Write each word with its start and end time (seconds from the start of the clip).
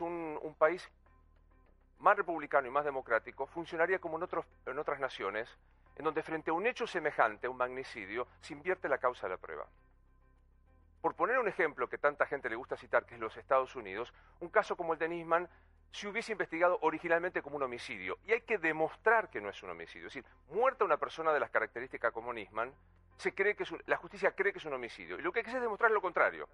un, 0.00 0.38
un 0.42 0.54
país 0.54 0.90
más 2.00 2.16
republicano 2.16 2.66
y 2.66 2.70
más 2.70 2.84
democrático, 2.84 3.46
funcionaría 3.46 3.98
como 3.98 4.16
en, 4.16 4.24
otros, 4.24 4.44
en 4.66 4.78
otras 4.78 5.00
naciones, 5.00 5.48
en 5.96 6.04
donde 6.04 6.22
frente 6.22 6.50
a 6.50 6.54
un 6.54 6.66
hecho 6.66 6.86
semejante, 6.86 7.48
un 7.48 7.56
magnicidio, 7.56 8.26
se 8.40 8.54
invierte 8.54 8.88
la 8.88 8.98
causa 8.98 9.26
de 9.26 9.34
la 9.34 9.36
prueba. 9.38 9.66
Por 11.00 11.14
poner 11.14 11.38
un 11.38 11.48
ejemplo 11.48 11.88
que 11.88 11.98
tanta 11.98 12.26
gente 12.26 12.50
le 12.50 12.56
gusta 12.56 12.76
citar, 12.76 13.06
que 13.06 13.14
es 13.14 13.20
los 13.20 13.36
Estados 13.36 13.74
Unidos, 13.76 14.12
un 14.40 14.48
caso 14.48 14.76
como 14.76 14.92
el 14.92 14.98
de 14.98 15.08
Nisman 15.08 15.48
se 15.92 16.08
hubiese 16.08 16.32
investigado 16.32 16.78
originalmente 16.82 17.42
como 17.42 17.56
un 17.56 17.62
homicidio. 17.62 18.18
Y 18.24 18.32
hay 18.32 18.42
que 18.42 18.58
demostrar 18.58 19.28
que 19.28 19.40
no 19.40 19.48
es 19.48 19.62
un 19.62 19.70
homicidio. 19.70 20.06
Es 20.08 20.14
decir, 20.14 20.30
muerta 20.50 20.84
una 20.84 20.98
persona 20.98 21.32
de 21.32 21.40
las 21.40 21.50
características 21.50 22.12
como 22.12 22.32
Nisman, 22.32 22.72
se 23.16 23.34
cree 23.34 23.56
que 23.56 23.64
la 23.86 23.96
justicia 23.96 24.32
cree 24.32 24.52
que 24.52 24.58
es 24.58 24.64
un 24.64 24.72
homicidio. 24.72 25.18
Y 25.18 25.22
lo 25.22 25.32
que 25.32 25.40
hay 25.40 25.44
que 25.44 25.50
hacer 25.50 25.58
es 25.58 25.64
demostrar 25.64 25.90
lo 25.90 26.00
contrario. 26.00 26.48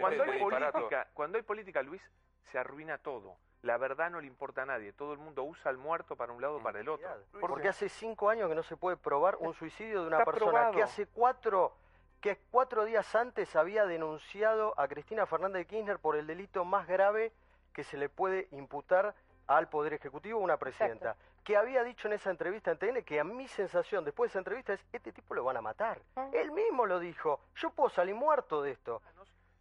Cuando, 0.00 0.22
hay 0.22 0.38
política, 0.38 1.08
cuando 1.12 1.38
hay 1.38 1.42
política, 1.42 1.82
Luis, 1.82 2.02
se 2.50 2.58
arruina 2.58 2.98
todo. 2.98 3.36
La 3.62 3.78
verdad 3.78 4.10
no 4.10 4.20
le 4.20 4.26
importa 4.26 4.62
a 4.62 4.66
nadie. 4.66 4.92
Todo 4.92 5.12
el 5.12 5.18
mundo 5.18 5.42
usa 5.44 5.70
al 5.70 5.78
muerto 5.78 6.16
para 6.16 6.32
un 6.32 6.42
lado 6.42 6.56
o 6.56 6.62
para 6.62 6.80
el 6.80 6.88
otro. 6.88 7.08
Porque 7.40 7.68
hace 7.68 7.88
cinco 7.88 8.28
años 8.28 8.48
que 8.48 8.54
no 8.54 8.62
se 8.62 8.76
puede 8.76 8.96
probar 8.96 9.36
un 9.36 9.54
suicidio 9.54 10.02
de 10.02 10.06
una 10.06 10.24
persona 10.24 10.70
que 10.70 10.82
hace 10.82 11.06
cuatro 11.06 11.72
que 12.20 12.38
cuatro 12.50 12.86
días 12.86 13.14
antes 13.14 13.54
había 13.54 13.84
denunciado 13.84 14.72
a 14.80 14.88
Cristina 14.88 15.26
Fernández 15.26 15.60
de 15.60 15.66
Kirchner 15.66 15.98
por 15.98 16.16
el 16.16 16.26
delito 16.26 16.64
más 16.64 16.86
grave 16.86 17.32
que 17.74 17.84
se 17.84 17.98
le 17.98 18.08
puede 18.08 18.48
imputar 18.52 19.14
al 19.46 19.68
Poder 19.68 19.92
Ejecutivo 19.92 20.40
una 20.40 20.56
presidenta. 20.56 21.16
Que 21.42 21.58
había 21.58 21.84
dicho 21.84 22.08
en 22.08 22.14
esa 22.14 22.30
entrevista 22.30 22.70
en 22.70 22.78
TN 22.78 23.04
que 23.04 23.20
a 23.20 23.24
mi 23.24 23.46
sensación 23.48 24.06
después 24.06 24.28
de 24.28 24.32
esa 24.32 24.38
entrevista 24.38 24.72
es, 24.72 24.80
este 24.90 25.12
tipo 25.12 25.34
lo 25.34 25.44
van 25.44 25.58
a 25.58 25.60
matar. 25.60 26.00
Ah. 26.16 26.30
Él 26.32 26.50
mismo 26.52 26.86
lo 26.86 26.98
dijo, 26.98 27.40
yo 27.56 27.68
puedo 27.68 27.90
salir 27.90 28.14
muerto 28.14 28.62
de 28.62 28.70
esto. 28.70 29.02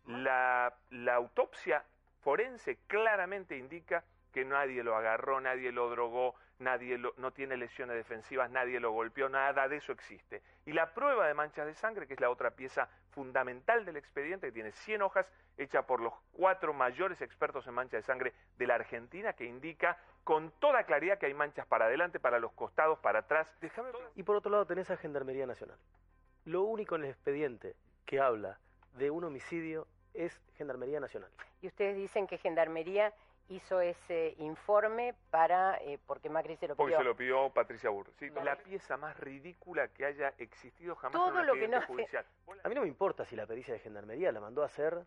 La, 0.08 0.74
la 0.92 1.16
autopsia 1.16 1.84
forense 2.22 2.78
claramente 2.88 3.58
indica 3.58 4.04
que 4.32 4.44
nadie 4.44 4.84
lo 4.84 4.96
agarró, 4.96 5.40
nadie 5.40 5.72
lo 5.72 5.90
drogó, 5.90 6.36
nadie 6.60 6.98
no 6.98 7.32
tiene 7.32 7.56
lesiones 7.56 7.96
defensivas, 7.96 8.50
nadie 8.50 8.80
lo 8.80 8.92
golpeó, 8.92 9.30
nada 9.30 9.68
de 9.68 9.78
eso 9.78 9.92
existe. 9.92 10.42
Y 10.66 10.74
la 10.74 10.94
prueba 10.94 11.28
de 11.28 11.34
manchas 11.34 11.68
de 11.68 11.76
sangre, 11.76 12.08
que 12.08 12.14
es 12.14 12.20
la 12.20 12.30
otra 12.30 12.52
pieza 12.52 12.90
fundamental 13.12 13.86
del 13.86 13.98
expediente, 13.98 14.48
que 14.48 14.54
tiene 14.54 14.72
100 14.72 15.02
hojas, 15.04 15.32
hecha 15.58 15.84
por 15.84 16.00
los 16.00 16.14
cuatro 16.32 16.74
mayores 16.74 17.22
expertos 17.22 17.68
en 17.68 17.76
manchas 17.76 18.00
de 18.00 18.04
sangre 18.04 18.34
de 18.58 18.68
la 18.68 18.76
Argentina, 18.76 19.34
que 19.34 19.46
indica 19.46 19.98
con 20.24 20.52
toda 20.60 20.84
claridad 20.84 21.20
que 21.20 21.28
hay 21.28 21.34
manchas 21.34 21.68
para 21.68 21.86
adelante, 21.86 22.20
para 22.20 22.40
los 22.40 22.54
costados, 22.54 22.98
para 23.00 23.20
atrás. 23.20 23.48
Y 24.16 24.24
por 24.24 24.36
otro 24.36 24.52
lado 24.52 24.66
tenés 24.66 24.90
a 24.90 24.98
Gendarmería 24.98 25.46
Nacional. 25.46 25.78
Lo 26.46 26.64
único 26.64 26.96
en 26.96 27.04
el 27.04 27.12
expediente 27.12 27.76
que 28.06 28.20
habla 28.20 28.58
de 28.94 29.12
un 29.12 29.24
homicidio 29.24 29.88
es 30.14 30.40
Gendarmería 30.58 31.00
Nacional. 31.00 31.30
Y 31.62 31.68
ustedes 31.68 31.96
dicen 31.96 32.28
que 32.28 32.38
Gendarmería 32.38 33.14
hizo 33.50 33.82
ese 33.82 34.36
informe 34.38 35.16
para, 35.30 35.78
eh, 35.78 36.00
porque 36.06 36.30
Macri 36.30 36.56
se 36.58 36.68
lo 36.68 36.76
pidió. 36.76 36.86
Porque 36.86 36.98
se 36.98 37.04
lo 37.04 37.16
pidió 37.16 37.50
Patricia 37.50 37.90
Burr. 37.90 38.08
Sí, 38.18 38.30
la 38.30 38.56
pieza 38.56 38.98
más 38.98 39.20
ridícula 39.20 39.90
que 39.90 40.06
haya 40.06 40.34
existido 40.38 40.96
jamás 40.96 41.14
Todo 41.14 41.40
en 41.40 41.48
lo 41.48 41.54
que 41.54 41.68
no 41.68 41.82
judicial. 41.82 42.26
A 42.64 42.70
mí 42.70 42.76
no 42.76 42.82
me 42.82 42.88
importa 42.88 43.26
si 43.26 43.36
la 43.36 43.46
pericia 43.46 43.74
de 43.74 43.80
Gendarmería 43.80 44.32
la 44.32 44.40
mandó 44.40 44.64
a 44.64 44.66
hacer, 44.66 45.04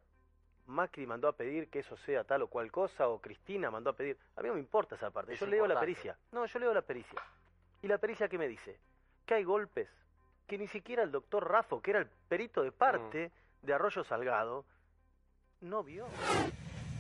Macri 0.66 1.06
mandó 1.06 1.28
a 1.28 1.32
pedir 1.32 1.68
que 1.68 1.78
eso 1.78 1.96
sea 1.96 2.24
tal 2.24 2.42
o 2.42 2.48
cual 2.48 2.70
cosa, 2.70 3.08
o 3.08 3.20
Cristina 3.20 3.70
mandó 3.70 3.90
a 3.90 3.92
pedir. 3.94 4.18
A 4.36 4.42
mí 4.42 4.48
no 4.48 4.54
me 4.54 4.60
importa 4.60 4.96
esa 4.96 5.10
parte. 5.10 5.34
yo 5.34 5.46
leo 5.46 5.66
la 5.66 5.78
pericia. 5.80 6.16
No, 6.32 6.44
yo 6.46 6.58
leo 6.58 6.74
la 6.74 6.82
pericia. 6.82 7.20
¿Y 7.82 7.88
la 7.88 7.98
pericia 7.98 8.28
qué 8.28 8.38
me 8.38 8.48
dice? 8.48 8.78
Que 9.24 9.34
hay 9.34 9.44
golpes 9.44 9.88
que 10.46 10.58
ni 10.58 10.66
siquiera 10.68 11.02
el 11.02 11.10
doctor 11.10 11.48
Rafo, 11.48 11.80
que 11.80 11.90
era 11.90 12.00
el 12.00 12.06
perito 12.28 12.62
de 12.62 12.72
parte 12.72 13.28
mm. 13.28 13.66
de 13.66 13.74
Arroyo 13.74 14.04
Salgado, 14.04 14.64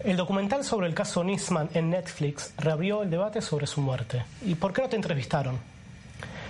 El 0.02 0.16
documental 0.16 0.64
sobre 0.64 0.86
el 0.86 0.94
caso 0.94 1.22
Nisman 1.22 1.68
en 1.74 1.90
Netflix 1.90 2.54
reabrió 2.56 3.02
el 3.02 3.10
debate 3.10 3.42
sobre 3.42 3.66
su 3.66 3.82
muerte. 3.82 4.24
¿Y 4.46 4.54
por 4.54 4.72
qué 4.72 4.80
no 4.80 4.88
te 4.88 4.96
entrevistaron? 4.96 5.58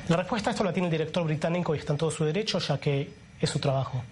La 0.08 0.16
respuesta 0.16 0.50
a 0.50 0.52
esto 0.52 0.62
la 0.62 0.72
tiene 0.72 0.86
el 0.86 0.92
director 0.92 1.24
británico 1.24 1.74
y 1.74 1.78
está 1.78 1.94
en 1.94 1.98
todo 1.98 2.12
su 2.12 2.24
derecho, 2.24 2.60
ya 2.60 2.78
que 2.78 3.10
es 3.40 3.50
su 3.50 3.58
trabajo. 3.58 4.04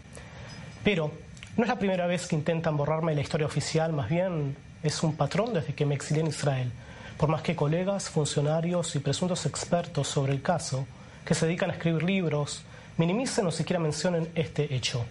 Pero 0.83 1.13
no 1.57 1.63
es 1.63 1.69
la 1.69 1.79
primera 1.79 2.09
vez 2.09 2.27
que 2.27 2.35
intentan 2.35 2.77
borrarme 2.77 3.15
la 3.15 3.21
historia 3.21 3.47
oficial, 3.47 3.93
más 3.93 4.09
bien 4.09 4.57
es 4.83 5.01
un 5.05 5.15
patrón 5.15 5.55
desde 5.55 5.73
que 5.73 5.87
me 5.87 5.95
exilié 5.95 6.23
en 6.23 6.31
Israel. 6.31 6.73
Por 7.17 7.29
más 7.29 7.43
que 7.43 7.55
colegas, 7.55 8.11
funcionarios 8.11 8.97
y 8.97 8.99
presuntos 8.99 9.47
expertos 9.47 10.09
sobre 10.09 10.33
el 10.33 10.43
caso, 10.43 10.85
que 11.25 11.35
se 11.35 11.47
dedican 11.47 11.71
a 11.71 11.75
escribir 11.75 12.03
libros, 12.03 12.65
minimicen 12.97 13.47
o 13.47 13.53
siquiera 13.53 13.79
mencionen 13.79 14.33
este 14.35 14.75
hecho. 14.75 15.05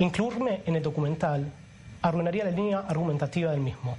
Incluirme 0.00 0.62
en 0.66 0.74
el 0.74 0.82
documental 0.82 1.52
arruinaría 2.08 2.44
la 2.44 2.50
línea 2.50 2.80
argumentativa 2.80 3.50
del 3.50 3.60
mismo. 3.60 3.96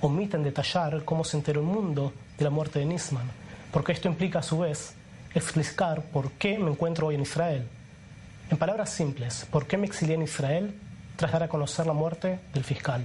Omiten 0.00 0.42
detallar 0.42 1.04
cómo 1.04 1.24
se 1.24 1.36
enteró 1.36 1.60
el 1.60 1.66
mundo 1.66 2.12
de 2.36 2.44
la 2.44 2.50
muerte 2.50 2.78
de 2.78 2.84
Nisman, 2.84 3.30
porque 3.72 3.92
esto 3.92 4.08
implica 4.08 4.40
a 4.40 4.42
su 4.42 4.58
vez 4.58 4.94
explicar 5.34 6.02
por 6.02 6.32
qué 6.32 6.58
me 6.58 6.70
encuentro 6.70 7.06
hoy 7.06 7.14
en 7.14 7.22
Israel. 7.22 7.66
En 8.50 8.58
palabras 8.58 8.90
simples, 8.90 9.46
¿por 9.50 9.66
qué 9.66 9.76
me 9.76 9.86
exilié 9.86 10.14
en 10.14 10.22
Israel 10.22 10.74
tras 11.16 11.32
dar 11.32 11.42
a 11.42 11.48
conocer 11.48 11.86
la 11.86 11.92
muerte 11.92 12.38
del 12.52 12.64
fiscal? 12.64 13.04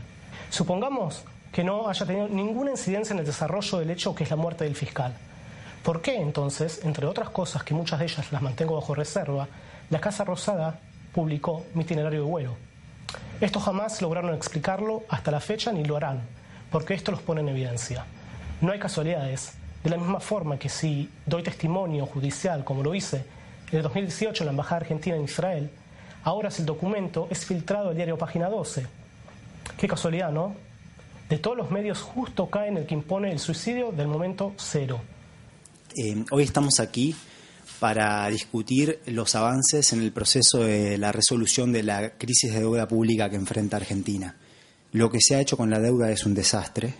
Supongamos 0.50 1.24
que 1.52 1.64
no 1.64 1.88
haya 1.88 2.06
tenido 2.06 2.28
ninguna 2.28 2.72
incidencia 2.72 3.14
en 3.14 3.20
el 3.20 3.26
desarrollo 3.26 3.80
del 3.80 3.92
hecho 3.92 4.14
que 4.16 4.24
es 4.24 4.30
la 4.30 4.36
muerte 4.36 4.66
del 4.66 4.76
fiscal. 4.76 5.14
¿Por 5.84 6.02
qué 6.02 6.16
entonces, 6.18 6.82
entre 6.84 7.08
otras 7.08 7.30
cosas 7.30 7.64
que 7.64 7.74
muchas 7.74 8.00
de 8.00 8.06
ellas 8.06 8.32
las 8.32 8.42
mantengo 8.42 8.76
bajo 8.76 8.94
reserva, 8.94 9.48
la 9.90 10.00
Casa 10.00 10.24
Rosada 10.24 10.80
publicó 11.12 11.66
mi 11.74 11.84
itinerario 11.84 12.24
de 12.24 12.30
vuelo? 12.30 12.71
Esto 13.42 13.60
jamás 13.60 14.04
lograron 14.04 14.36
explicarlo 14.36 15.04
hasta 15.10 15.32
la 15.32 15.40
fecha 15.40 15.72
ni 15.72 15.84
lo 15.84 15.98
harán, 15.98 16.22
porque 16.72 16.94
esto 16.94 17.12
los 17.12 17.24
pone 17.24 17.42
en 17.42 17.50
evidencia. 17.50 18.06
No 18.62 18.72
hay 18.72 18.78
casualidades. 18.78 19.54
De 19.84 19.90
la 19.90 19.98
misma 19.98 20.20
forma 20.20 20.60
que 20.60 20.70
si 20.70 21.10
doy 21.26 21.42
testimonio 21.42 22.06
judicial, 22.06 22.64
como 22.64 22.84
lo 22.84 22.94
hice 22.94 23.26
en 23.72 23.78
el 23.78 23.82
2018 23.82 24.44
en 24.44 24.46
la 24.46 24.52
Embajada 24.52 24.82
Argentina 24.82 25.16
en 25.16 25.24
Israel, 25.24 25.72
ahora 26.24 26.52
si 26.52 26.62
el 26.62 26.68
documento 26.68 27.28
es 27.32 27.44
filtrado 27.44 27.90
al 27.90 27.96
diario 27.96 28.16
Página 28.16 28.48
12. 28.48 28.86
Qué 29.76 29.88
casualidad, 29.88 30.32
¿no? 30.32 30.54
De 31.28 31.40
todos 31.40 31.58
los 31.58 31.72
medios 31.72 32.00
justo 32.00 32.48
cae 32.48 32.68
en 32.68 32.78
el 32.78 32.86
que 32.86 32.94
impone 32.94 33.32
el 33.32 33.40
suicidio 33.40 33.92
del 33.92 34.08
momento 34.08 34.54
cero. 34.58 35.02
Eh, 35.98 36.24
hoy 36.30 36.44
estamos 36.44 36.80
aquí 36.80 37.16
para 37.82 38.30
discutir 38.30 39.00
los 39.08 39.34
avances 39.34 39.92
en 39.92 40.04
el 40.04 40.12
proceso 40.12 40.60
de 40.60 41.00
la 41.00 41.12
resolución 41.12 41.72
de 41.72 41.82
la 41.82 42.16
crisis 42.16 42.54
de 42.54 42.60
deuda 42.60 42.88
pública 42.88 43.28
que 43.28 43.38
enfrenta 43.38 43.78
Argentina. 43.78 44.38
Lo 44.92 45.10
que 45.10 45.18
se 45.20 45.34
ha 45.34 45.42
hecho 45.42 45.58
con 45.58 45.72
la 45.72 45.80
deuda 45.80 46.12
es 46.12 46.28
un 46.28 46.36
desastre. 46.36 46.94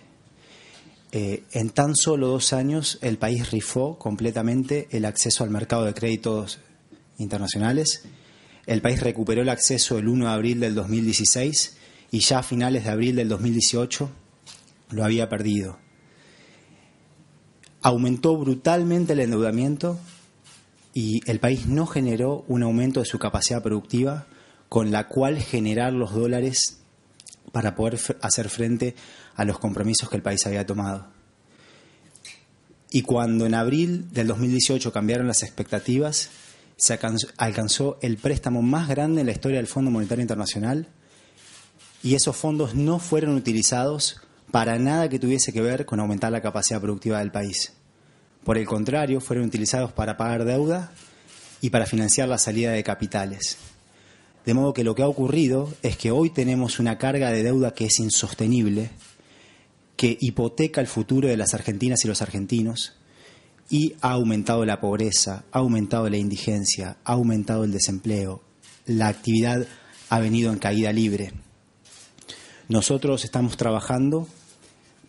Eh, 1.12 1.44
en 1.52 1.70
tan 1.70 1.94
solo 1.94 2.26
dos 2.26 2.52
años 2.52 2.98
el 3.00 3.16
país 3.16 3.52
rifó 3.52 3.96
completamente 3.96 4.88
el 4.90 5.04
acceso 5.04 5.44
al 5.44 5.50
mercado 5.50 5.84
de 5.84 5.94
créditos 5.94 6.58
internacionales. 7.16 8.02
El 8.66 8.82
país 8.82 8.98
recuperó 8.98 9.42
el 9.42 9.50
acceso 9.50 9.98
el 9.98 10.08
1 10.08 10.24
de 10.24 10.32
abril 10.32 10.58
del 10.58 10.74
2016 10.74 11.76
y 12.10 12.18
ya 12.18 12.40
a 12.40 12.42
finales 12.42 12.82
de 12.82 12.90
abril 12.90 13.14
del 13.14 13.28
2018 13.28 14.10
lo 14.90 15.04
había 15.04 15.28
perdido. 15.28 15.78
Aumentó 17.82 18.36
brutalmente 18.36 19.12
el 19.12 19.20
endeudamiento 19.20 20.00
y 20.94 21.20
el 21.30 21.40
país 21.40 21.66
no 21.66 21.86
generó 21.86 22.44
un 22.48 22.62
aumento 22.62 23.00
de 23.00 23.06
su 23.06 23.18
capacidad 23.18 23.62
productiva 23.62 24.26
con 24.68 24.90
la 24.90 25.08
cual 25.08 25.38
generar 25.38 25.92
los 25.92 26.14
dólares 26.14 26.78
para 27.52 27.74
poder 27.74 27.98
hacer 28.20 28.48
frente 28.48 28.94
a 29.34 29.44
los 29.44 29.58
compromisos 29.58 30.08
que 30.08 30.16
el 30.16 30.22
país 30.22 30.46
había 30.46 30.66
tomado. 30.66 31.06
Y 32.90 33.02
cuando 33.02 33.46
en 33.46 33.54
abril 33.54 34.12
del 34.12 34.26
2018 34.26 34.92
cambiaron 34.92 35.26
las 35.26 35.42
expectativas, 35.42 36.30
se 36.76 36.98
alcanzó 37.38 37.98
el 38.02 38.16
préstamo 38.16 38.60
más 38.60 38.88
grande 38.88 39.20
en 39.20 39.26
la 39.26 39.32
historia 39.32 39.58
del 39.58 39.66
Fondo 39.66 39.90
Monetario 39.90 40.22
Internacional 40.22 40.88
y 42.02 42.14
esos 42.14 42.36
fondos 42.36 42.74
no 42.74 42.98
fueron 42.98 43.34
utilizados 43.34 44.20
para 44.50 44.78
nada 44.78 45.08
que 45.08 45.18
tuviese 45.18 45.52
que 45.52 45.62
ver 45.62 45.86
con 45.86 46.00
aumentar 46.00 46.32
la 46.32 46.42
capacidad 46.42 46.80
productiva 46.80 47.20
del 47.20 47.30
país. 47.30 47.72
Por 48.44 48.58
el 48.58 48.66
contrario, 48.66 49.20
fueron 49.20 49.46
utilizados 49.46 49.92
para 49.92 50.16
pagar 50.16 50.44
deuda 50.44 50.92
y 51.60 51.70
para 51.70 51.86
financiar 51.86 52.28
la 52.28 52.38
salida 52.38 52.72
de 52.72 52.82
capitales. 52.82 53.56
De 54.44 54.54
modo 54.54 54.72
que 54.72 54.82
lo 54.82 54.94
que 54.94 55.02
ha 55.02 55.08
ocurrido 55.08 55.72
es 55.82 55.96
que 55.96 56.10
hoy 56.10 56.30
tenemos 56.30 56.80
una 56.80 56.98
carga 56.98 57.30
de 57.30 57.44
deuda 57.44 57.72
que 57.72 57.86
es 57.86 58.00
insostenible, 58.00 58.90
que 59.96 60.16
hipoteca 60.20 60.80
el 60.80 60.88
futuro 60.88 61.28
de 61.28 61.36
las 61.36 61.54
argentinas 61.54 62.04
y 62.04 62.08
los 62.08 62.22
argentinos 62.22 62.94
y 63.70 63.94
ha 64.00 64.10
aumentado 64.10 64.64
la 64.64 64.80
pobreza, 64.80 65.44
ha 65.52 65.60
aumentado 65.60 66.08
la 66.10 66.16
indigencia, 66.16 66.96
ha 67.04 67.12
aumentado 67.12 67.64
el 67.64 67.72
desempleo, 67.72 68.42
la 68.84 69.08
actividad 69.08 69.66
ha 70.10 70.18
venido 70.18 70.52
en 70.52 70.58
caída 70.58 70.92
libre. 70.92 71.32
Nosotros 72.68 73.24
estamos 73.24 73.56
trabajando 73.56 74.26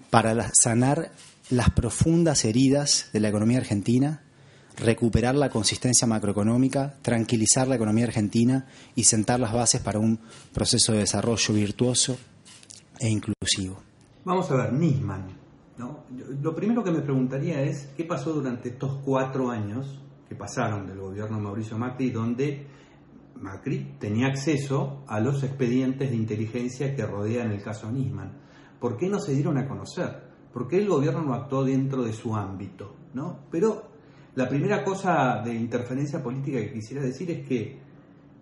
para 0.10 0.52
sanar 0.54 1.12
las 1.54 1.70
profundas 1.70 2.46
heridas 2.46 3.10
de 3.14 3.20
la 3.20 3.30
economía 3.30 3.60
argentina, 3.60 4.24
recuperar 4.78 5.36
la 5.36 5.50
consistencia 5.50 6.08
macroeconómica, 6.08 6.96
tranquilizar 7.02 7.68
la 7.68 7.76
economía 7.76 8.06
argentina 8.06 8.66
y 8.96 9.04
sentar 9.04 9.40
las 9.40 9.54
bases 9.54 9.82
para 9.82 10.00
un 10.00 10.20
proceso 10.52 10.94
de 10.94 11.00
desarrollo 11.00 11.54
virtuoso 11.54 12.18
e 13.00 13.08
inclusivo. 13.08 13.82
Vamos 14.26 14.50
a 14.52 14.56
ver, 14.56 14.74
Nisman. 14.74 15.28
¿no? 15.78 16.06
Lo 16.42 16.56
primero 16.56 16.84
que 16.84 16.92
me 16.92 17.02
preguntaría 17.02 17.62
es 17.62 17.90
qué 17.96 18.04
pasó 18.04 18.34
durante 18.34 18.70
estos 18.70 19.00
cuatro 19.04 19.52
años 19.52 20.00
que 20.28 20.36
pasaron 20.36 20.88
del 20.88 21.00
gobierno 21.00 21.38
de 21.38 21.44
Mauricio 21.44 21.78
Macri, 21.78 22.10
donde 22.10 22.66
Macri 23.40 23.96
tenía 24.00 24.28
acceso 24.28 25.04
a 25.08 25.20
los 25.20 25.44
expedientes 25.44 26.10
de 26.10 26.16
inteligencia 26.16 26.96
que 26.96 27.06
rodean 27.06 27.52
el 27.52 27.62
caso 27.62 27.92
Nisman. 27.92 28.40
¿Por 28.80 28.98
qué 28.98 29.08
no 29.08 29.20
se 29.20 29.34
dieron 29.34 29.58
a 29.58 29.68
conocer? 29.68 30.33
¿Por 30.54 30.68
qué 30.68 30.78
el 30.78 30.88
gobierno 30.88 31.24
no 31.24 31.34
actuó 31.34 31.64
dentro 31.64 32.04
de 32.04 32.14
su 32.14 32.36
ámbito? 32.36 32.96
¿no? 33.14 33.40
Pero 33.50 33.84
la 34.36 34.48
primera 34.48 34.84
cosa 34.84 35.42
de 35.44 35.54
interferencia 35.54 36.22
política 36.22 36.60
que 36.60 36.74
quisiera 36.74 37.04
decir 37.04 37.32
es 37.32 37.48
que 37.48 37.82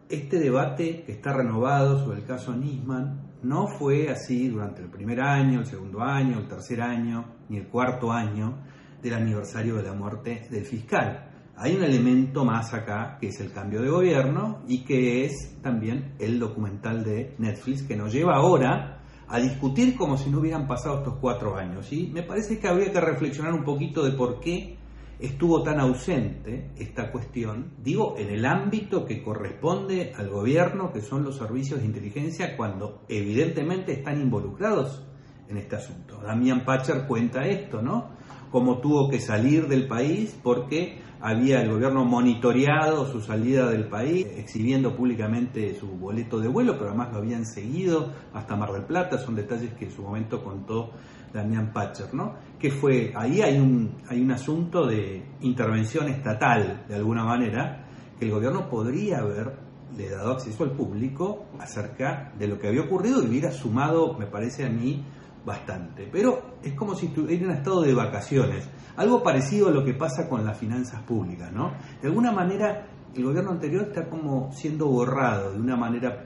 este 0.10 0.40
debate 0.40 1.04
que 1.06 1.14
está 1.14 1.32
renovado 1.32 2.04
sobre 2.04 2.20
el 2.20 2.26
caso 2.26 2.54
Nisman 2.54 3.32
no 3.44 3.68
fue 3.68 4.10
así 4.10 4.50
durante 4.50 4.82
el 4.82 4.90
primer 4.90 5.22
año, 5.22 5.60
el 5.60 5.66
segundo 5.66 6.02
año, 6.02 6.38
el 6.38 6.48
tercer 6.48 6.82
año, 6.82 7.26
ni 7.50 7.58
el 7.58 7.68
cuarto 7.68 8.12
año 8.12 8.58
del 9.02 9.14
aniversario 9.14 9.76
de 9.78 9.84
la 9.84 9.94
muerte 9.94 10.48
del 10.50 10.66
fiscal. 10.66 11.30
Hay 11.56 11.76
un 11.76 11.84
elemento 11.84 12.44
más 12.44 12.74
acá, 12.74 13.18
que 13.20 13.28
es 13.28 13.40
el 13.40 13.52
cambio 13.52 13.82
de 13.82 13.90
gobierno 13.90 14.64
y 14.68 14.84
que 14.84 15.26
es 15.26 15.58
también 15.62 16.16
el 16.20 16.40
documental 16.40 17.04
de 17.04 17.36
Netflix 17.38 17.84
que 17.84 17.96
nos 17.96 18.12
lleva 18.12 18.36
ahora 18.36 19.01
a 19.32 19.40
discutir 19.40 19.96
como 19.96 20.18
si 20.18 20.30
no 20.30 20.40
hubieran 20.40 20.68
pasado 20.68 21.00
estos 21.00 21.16
cuatro 21.22 21.56
años. 21.56 21.92
Y 21.94 22.08
me 22.08 22.22
parece 22.22 22.60
que 22.60 22.68
habría 22.68 22.92
que 22.92 23.00
reflexionar 23.00 23.54
un 23.54 23.64
poquito 23.64 24.04
de 24.04 24.12
por 24.12 24.42
qué 24.42 24.76
estuvo 25.20 25.64
tan 25.64 25.80
ausente 25.80 26.72
esta 26.78 27.12
cuestión, 27.12 27.72
digo, 27.82 28.16
en 28.18 28.30
el 28.30 28.46
ámbito 28.46 29.06
que 29.06 29.24
corresponde 29.24 30.14
al 30.18 30.30
gobierno, 30.30 30.92
que 30.92 31.02
son 31.02 31.24
los 31.24 31.38
servicios 31.38 31.80
de 31.80 31.86
inteligencia, 31.86 32.58
cuando 32.58 33.04
evidentemente 33.08 33.94
están 33.94 34.20
involucrados 34.20 35.02
en 35.48 35.58
este 35.58 35.78
asunto. 35.78 36.20
Damián 36.22 36.66
Pacher 36.66 37.06
cuenta 37.08 37.46
esto, 37.46 37.82
¿no? 37.82 38.10
Cómo 38.52 38.80
tuvo 38.80 39.10
que 39.10 39.22
salir 39.22 39.68
del 39.68 39.88
país 39.88 40.38
porque 40.44 41.00
había 41.22 41.62
el 41.62 41.70
gobierno 41.70 42.04
monitoreado 42.04 43.06
su 43.06 43.22
salida 43.22 43.70
del 43.70 43.88
país, 43.88 44.26
exhibiendo 44.36 44.96
públicamente 44.96 45.76
su 45.76 45.88
boleto 45.88 46.40
de 46.40 46.48
vuelo, 46.48 46.74
pero 46.74 46.90
además 46.90 47.12
lo 47.12 47.20
habían 47.20 47.46
seguido 47.46 48.12
hasta 48.34 48.56
Mar 48.56 48.72
del 48.72 48.86
Plata, 48.86 49.18
son 49.18 49.36
detalles 49.36 49.74
que 49.76 49.86
en 49.86 49.92
su 49.92 50.02
momento 50.02 50.44
contó 50.44 50.92
Damián 51.32 51.72
Pacher, 51.72 52.14
¿no? 52.14 52.36
Que 52.60 52.72
fue, 52.72 53.14
ahí 53.16 53.42
hay 53.42 53.60
un, 53.60 53.98
hay 54.10 54.22
un 54.22 54.32
asunto 54.32 54.88
de 54.88 55.24
intervención 55.42 56.08
estatal, 56.08 56.86
de 56.88 56.96
alguna 56.96 57.24
manera, 57.24 57.86
que 58.18 58.26
el 58.26 58.32
gobierno 58.32 58.68
podría 58.68 59.20
haberle 59.20 60.10
dado 60.10 60.34
acceso 60.34 60.64
al 60.64 60.72
público 60.72 61.46
acerca 61.60 62.34
de 62.38 62.48
lo 62.48 62.58
que 62.58 62.68
había 62.68 62.82
ocurrido 62.82 63.24
y 63.24 63.28
hubiera 63.28 63.52
sumado, 63.52 64.18
me 64.18 64.26
parece 64.26 64.66
a 64.66 64.70
mí, 64.70 65.06
bastante. 65.46 66.08
Pero 66.12 66.58
es 66.64 66.74
como 66.74 66.96
si 66.96 67.08
estuviera 67.08 67.46
en 67.46 67.52
estado 67.52 67.82
de 67.82 67.94
vacaciones. 67.94 68.68
Algo 68.98 69.24
parecido 69.24 69.70
a 69.70 69.72
lo 69.72 69.84
que 69.84 69.94
pasa 69.94 70.28
con 70.28 70.46
las 70.46 70.58
finanzas 70.58 71.02
públicas, 71.04 71.52
¿no? 71.52 71.72
De 72.02 72.08
alguna 72.08 72.32
manera, 72.32 72.88
el 73.16 73.24
gobierno 73.24 73.52
anterior 73.52 73.88
está 73.90 74.10
como 74.10 74.52
siendo 74.52 74.88
borrado 74.88 75.54
de 75.54 75.60
una 75.60 75.76
manera 75.76 76.26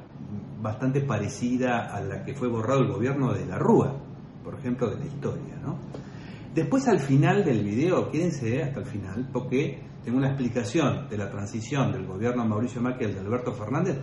bastante 0.62 1.02
parecida 1.02 1.96
a 1.96 2.02
la 2.02 2.24
que 2.24 2.34
fue 2.34 2.48
borrado 2.48 2.82
el 2.82 2.88
gobierno 2.88 3.34
de 3.34 3.46
la 3.46 3.58
Rúa, 3.58 3.96
por 4.44 4.56
ejemplo, 4.56 4.90
de 4.90 4.98
la 4.98 5.06
historia, 5.06 5.56
¿no? 5.64 5.78
Después 6.54 6.88
al 6.88 7.00
final 7.00 7.44
del 7.44 7.64
video, 7.64 8.10
quédense 8.10 8.64
hasta 8.64 8.80
el 8.80 8.86
final, 8.86 9.30
porque 9.32 9.80
tengo 10.04 10.18
una 10.18 10.30
explicación 10.30 11.10
de 11.10 11.18
la 11.18 11.30
transición 11.30 11.92
del 11.92 12.06
gobierno 12.06 12.44
de 12.44 12.50
Mauricio 12.50 12.82
Macri 12.82 13.06
al 13.06 13.14
de 13.14 13.20
Alberto 13.20 13.52
Fernández, 13.54 13.98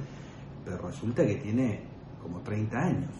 pero 0.64 0.78
resulta 0.78 1.24
que 1.24 1.36
tiene 1.36 1.80
como 2.20 2.40
30 2.40 2.78
años. 2.78 3.10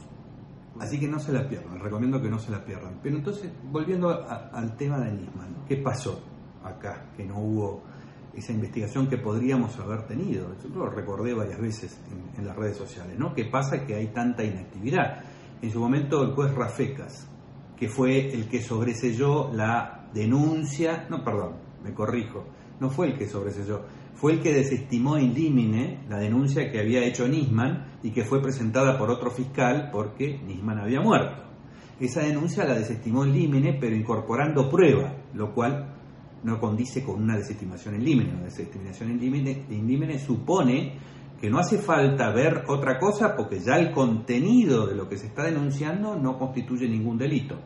Así 0.80 0.98
que 0.98 1.06
no 1.06 1.18
se 1.18 1.32
la 1.32 1.46
pierdan, 1.48 1.78
recomiendo 1.80 2.20
que 2.20 2.30
no 2.30 2.38
se 2.38 2.50
la 2.50 2.64
pierdan. 2.64 2.98
Pero 3.02 3.16
entonces, 3.16 3.50
volviendo 3.70 4.08
al 4.10 4.76
tema 4.76 4.98
de 5.00 5.12
Nisman, 5.12 5.64
¿qué 5.68 5.76
pasó 5.76 6.20
acá? 6.64 7.06
Que 7.16 7.24
no 7.24 7.38
hubo 7.38 7.82
esa 8.34 8.52
investigación 8.52 9.06
que 9.06 9.18
podríamos 9.18 9.78
haber 9.78 10.06
tenido. 10.06 10.48
Yo 10.62 10.68
lo 10.70 10.88
recordé 10.88 11.34
varias 11.34 11.60
veces 11.60 12.00
en, 12.10 12.40
en 12.40 12.46
las 12.46 12.56
redes 12.56 12.76
sociales, 12.76 13.18
¿no? 13.18 13.34
¿Qué 13.34 13.44
pasa 13.44 13.84
que 13.86 13.94
hay 13.94 14.08
tanta 14.08 14.42
inactividad? 14.42 15.22
En 15.60 15.70
su 15.70 15.78
momento 15.78 16.22
el 16.22 16.32
juez 16.32 16.54
Rafecas, 16.54 17.28
que 17.76 17.88
fue 17.88 18.32
el 18.32 18.48
que 18.48 18.62
sobreselló 18.62 19.52
la 19.52 20.08
denuncia, 20.14 21.06
no, 21.10 21.22
perdón, 21.22 21.56
me 21.82 21.92
corrijo, 21.92 22.44
no 22.80 22.90
fue 22.90 23.08
el 23.08 23.18
que 23.18 23.28
sobreselló, 23.28 23.82
fue 24.22 24.34
el 24.34 24.40
que 24.40 24.54
desestimó 24.54 25.18
in 25.18 25.34
limine 25.34 25.98
la 26.08 26.16
denuncia 26.16 26.70
que 26.70 26.78
había 26.78 27.04
hecho 27.04 27.26
Nisman 27.26 27.86
y 28.04 28.12
que 28.12 28.22
fue 28.22 28.40
presentada 28.40 28.96
por 28.96 29.10
otro 29.10 29.32
fiscal 29.32 29.88
porque 29.90 30.38
Nisman 30.46 30.78
había 30.78 31.00
muerto. 31.00 31.42
Esa 31.98 32.20
denuncia 32.20 32.64
la 32.64 32.74
desestimó 32.74 33.26
in 33.26 33.32
limine, 33.32 33.76
pero 33.80 33.96
incorporando 33.96 34.70
prueba, 34.70 35.12
lo 35.34 35.52
cual 35.52 35.96
no 36.44 36.60
condice 36.60 37.02
con 37.02 37.20
una 37.20 37.36
desestimación 37.36 37.96
en 37.96 38.04
limine. 38.04 38.32
Una 38.34 38.44
desestimación 38.44 39.10
en 39.10 39.18
limine, 39.18 40.18
supone 40.20 40.98
que 41.40 41.50
no 41.50 41.58
hace 41.58 41.78
falta 41.78 42.30
ver 42.30 42.62
otra 42.68 43.00
cosa 43.00 43.34
porque 43.34 43.58
ya 43.58 43.74
el 43.74 43.90
contenido 43.90 44.86
de 44.86 44.94
lo 44.94 45.08
que 45.08 45.18
se 45.18 45.26
está 45.26 45.46
denunciando 45.46 46.14
no 46.14 46.38
constituye 46.38 46.88
ningún 46.88 47.18
delito. 47.18 47.58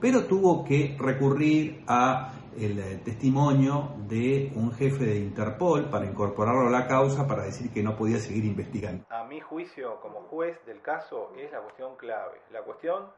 Pero 0.00 0.26
tuvo 0.26 0.62
que 0.62 0.96
recurrir 0.96 1.82
a 1.88 2.37
el 2.56 2.78
eh, 2.78 3.00
testimonio 3.04 3.92
de 4.08 4.52
un 4.54 4.72
jefe 4.72 5.04
de 5.04 5.16
Interpol 5.16 5.90
para 5.90 6.06
incorporarlo 6.06 6.68
a 6.68 6.70
la 6.70 6.86
causa 6.86 7.26
para 7.26 7.42
decir 7.42 7.72
que 7.72 7.82
no 7.82 7.96
podía 7.96 8.18
seguir 8.18 8.44
investigando. 8.44 9.04
A 9.10 9.24
mi 9.24 9.40
juicio 9.40 10.00
como 10.00 10.20
juez 10.22 10.64
del 10.66 10.80
caso 10.80 11.32
es 11.36 11.50
la 11.52 11.60
cuestión 11.60 11.96
clave, 11.96 12.40
la 12.50 12.62
cuestión 12.62 13.10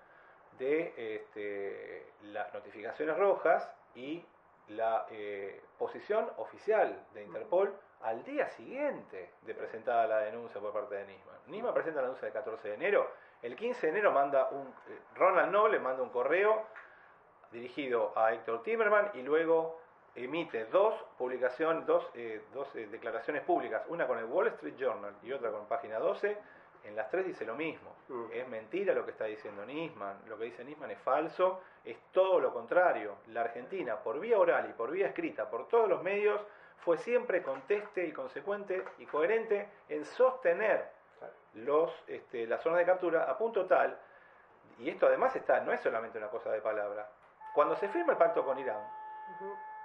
de 0.59 0.93
este, 0.97 2.07
las 2.25 2.53
notificaciones 2.53 3.17
rojas 3.17 3.69
y 3.95 4.23
la 4.69 5.07
eh, 5.11 5.61
posición 5.79 6.27
oficial 6.37 7.07
de 7.15 7.25
Interpol 7.25 7.73
al 8.03 8.25
día 8.25 8.49
siguiente 8.51 9.31
de 9.43 9.55
presentada 9.55 10.07
la 10.07 10.19
denuncia 10.19 10.61
por 10.61 10.73
parte 10.73 10.95
de 10.95 11.07
Nisman. 11.07 11.37
Nisman 11.49 11.75
presenta 11.75 12.01
la 12.01 12.09
denuncia 12.09 12.29
el 12.29 12.35
14 12.35 12.69
de 12.69 12.75
enero, 12.75 13.11
el 13.43 13.57
15 13.57 13.87
de 13.87 13.93
enero 13.93 14.13
manda 14.13 14.49
un, 14.51 14.69
eh, 14.89 14.99
Ronald 15.15 15.53
Noble 15.53 15.79
manda 15.79 16.03
un 16.03 16.11
correo 16.11 16.67
dirigido 17.53 18.13
a 18.17 18.33
Héctor 18.33 18.63
Timerman 18.63 19.11
y 19.15 19.23
luego 19.23 19.81
emite 20.15 20.67
dos 20.67 20.95
publicaciones, 21.19 21.87
dos, 21.87 22.09
eh, 22.15 22.43
dos 22.53 22.75
eh, 22.77 22.87
declaraciones 22.91 23.43
públicas, 23.43 23.83
una 23.89 24.07
con 24.07 24.19
el 24.19 24.25
Wall 24.25 24.49
Street 24.49 24.77
Journal 24.77 25.15
y 25.23 25.33
otra 25.33 25.51
con 25.51 25.67
Página 25.67 25.99
12. 25.99 26.37
En 26.85 26.97
las 26.97 27.11
tres 27.11 27.27
dice 27.27 27.45
lo 27.45 27.55
mismo. 27.55 27.95
Mm. 28.09 28.25
Es 28.33 28.49
mentira 28.49 28.95
lo 28.95 29.05
que 29.05 29.11
está 29.11 29.27
diciendo 29.27 29.65
Nisman. 29.67 30.23
Lo 30.27 30.39
que 30.39 30.45
dice 30.45 30.65
Nisman 30.65 30.91
es 30.91 30.99
falso. 31.01 31.61
Es 31.85 31.99
todo 32.13 32.41
lo 32.41 32.53
contrario. 32.53 33.17
La 33.29 33.43
Argentina, 33.43 33.97
por 33.97 34.19
vía 34.19 34.39
oral 34.39 34.69
y 34.71 34.73
por 34.73 34.91
vía 34.91 35.09
escrita, 35.09 35.51
por 35.51 35.69
todos 35.69 35.89
los 35.89 36.03
medios, 36.03 36.41
fue 36.79 36.97
siempre 36.97 37.43
conteste 37.43 38.07
y 38.07 38.13
consecuente 38.13 38.83
y 38.99 39.07
coherente 39.07 39.69
en 39.89 40.05
sostener 40.07 41.01
los, 41.55 41.93
este, 42.07 42.47
las 42.47 42.63
zonas 42.63 42.79
de 42.79 42.87
captura 42.87 43.25
a 43.25 43.37
punto 43.37 43.67
tal, 43.67 43.99
y 44.79 44.89
esto 44.89 45.07
además 45.07 45.35
está, 45.37 45.61
no 45.61 45.73
es 45.73 45.81
solamente 45.81 46.19
una 46.19 46.29
cosa 46.29 46.51
de 46.51 46.61
palabra, 46.61 47.09
cuando 47.55 47.77
se 47.77 47.89
firma 47.89 48.13
el 48.13 48.19
pacto 48.19 48.45
con 48.45 48.59
Irán, 48.59 48.83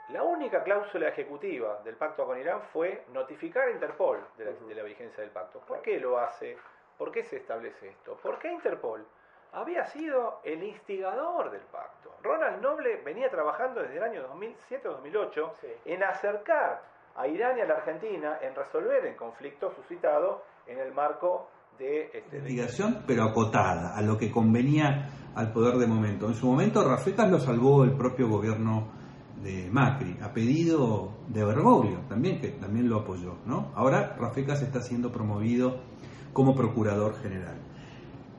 la 0.09 0.23
única 0.23 0.63
cláusula 0.63 1.07
ejecutiva 1.07 1.81
del 1.83 1.95
pacto 1.95 2.25
con 2.25 2.39
Irán 2.39 2.61
fue 2.71 3.05
notificar 3.11 3.67
a 3.67 3.71
Interpol 3.71 4.23
de 4.37 4.75
la, 4.75 4.83
vigencia 4.83 5.21
del 5.21 5.31
pacto. 5.31 5.59
¿Por 5.61 5.81
qué 5.81 5.99
lo 5.99 6.19
hace? 6.19 6.57
¿Por 6.97 7.11
qué 7.11 7.23
se 7.23 7.37
establece 7.37 7.89
esto? 7.89 8.19
Porque 8.21 8.51
Interpol 8.51 9.05
había 9.53 9.85
sido 9.85 10.41
el 10.43 10.63
instigador 10.63 11.49
del 11.49 11.61
pacto. 11.61 12.13
Ronald 12.21 12.61
Noble 12.61 12.97
venía 12.97 13.29
trabajando 13.31 13.81
desde 13.81 13.97
el 13.97 14.03
año 14.03 14.27
2007-2008 14.29 15.51
en 15.85 16.03
acercar 16.03 16.81
a 17.15 17.27
Irán 17.27 17.57
y 17.57 17.61
a 17.61 17.65
la 17.65 17.75
Argentina 17.75 18.37
en 18.41 18.53
resolver 18.53 19.05
el 19.05 19.15
conflicto 19.15 19.71
suscitado 19.71 20.43
en 20.67 20.79
el 20.79 20.91
marco 20.91 21.47
de 21.79 22.09
este, 22.13 22.37
investigación, 22.37 23.03
pero 23.05 23.23
acotada 23.23 23.95
a 23.95 24.01
lo 24.01 24.17
que 24.17 24.31
convenía 24.31 25.09
al 25.35 25.51
poder 25.51 25.77
de 25.77 25.87
momento. 25.87 26.27
En 26.27 26.35
su 26.35 26.47
momento 26.47 26.87
Rafecas 26.87 27.29
lo 27.29 27.39
salvó 27.39 27.83
el 27.83 27.93
propio 27.93 28.29
gobierno 28.29 28.87
de 29.43 29.69
Macri, 29.71 30.17
a 30.21 30.33
pedido 30.33 31.13
de 31.27 31.43
Bergoglio 31.43 31.99
también, 32.07 32.39
que 32.39 32.49
también 32.49 32.89
lo 32.89 33.01
apoyó. 33.01 33.35
¿no? 33.45 33.71
Ahora 33.75 34.15
Rafecas 34.17 34.61
está 34.61 34.81
siendo 34.81 35.11
promovido 35.11 35.81
como 36.33 36.55
procurador 36.55 37.15
general. 37.21 37.57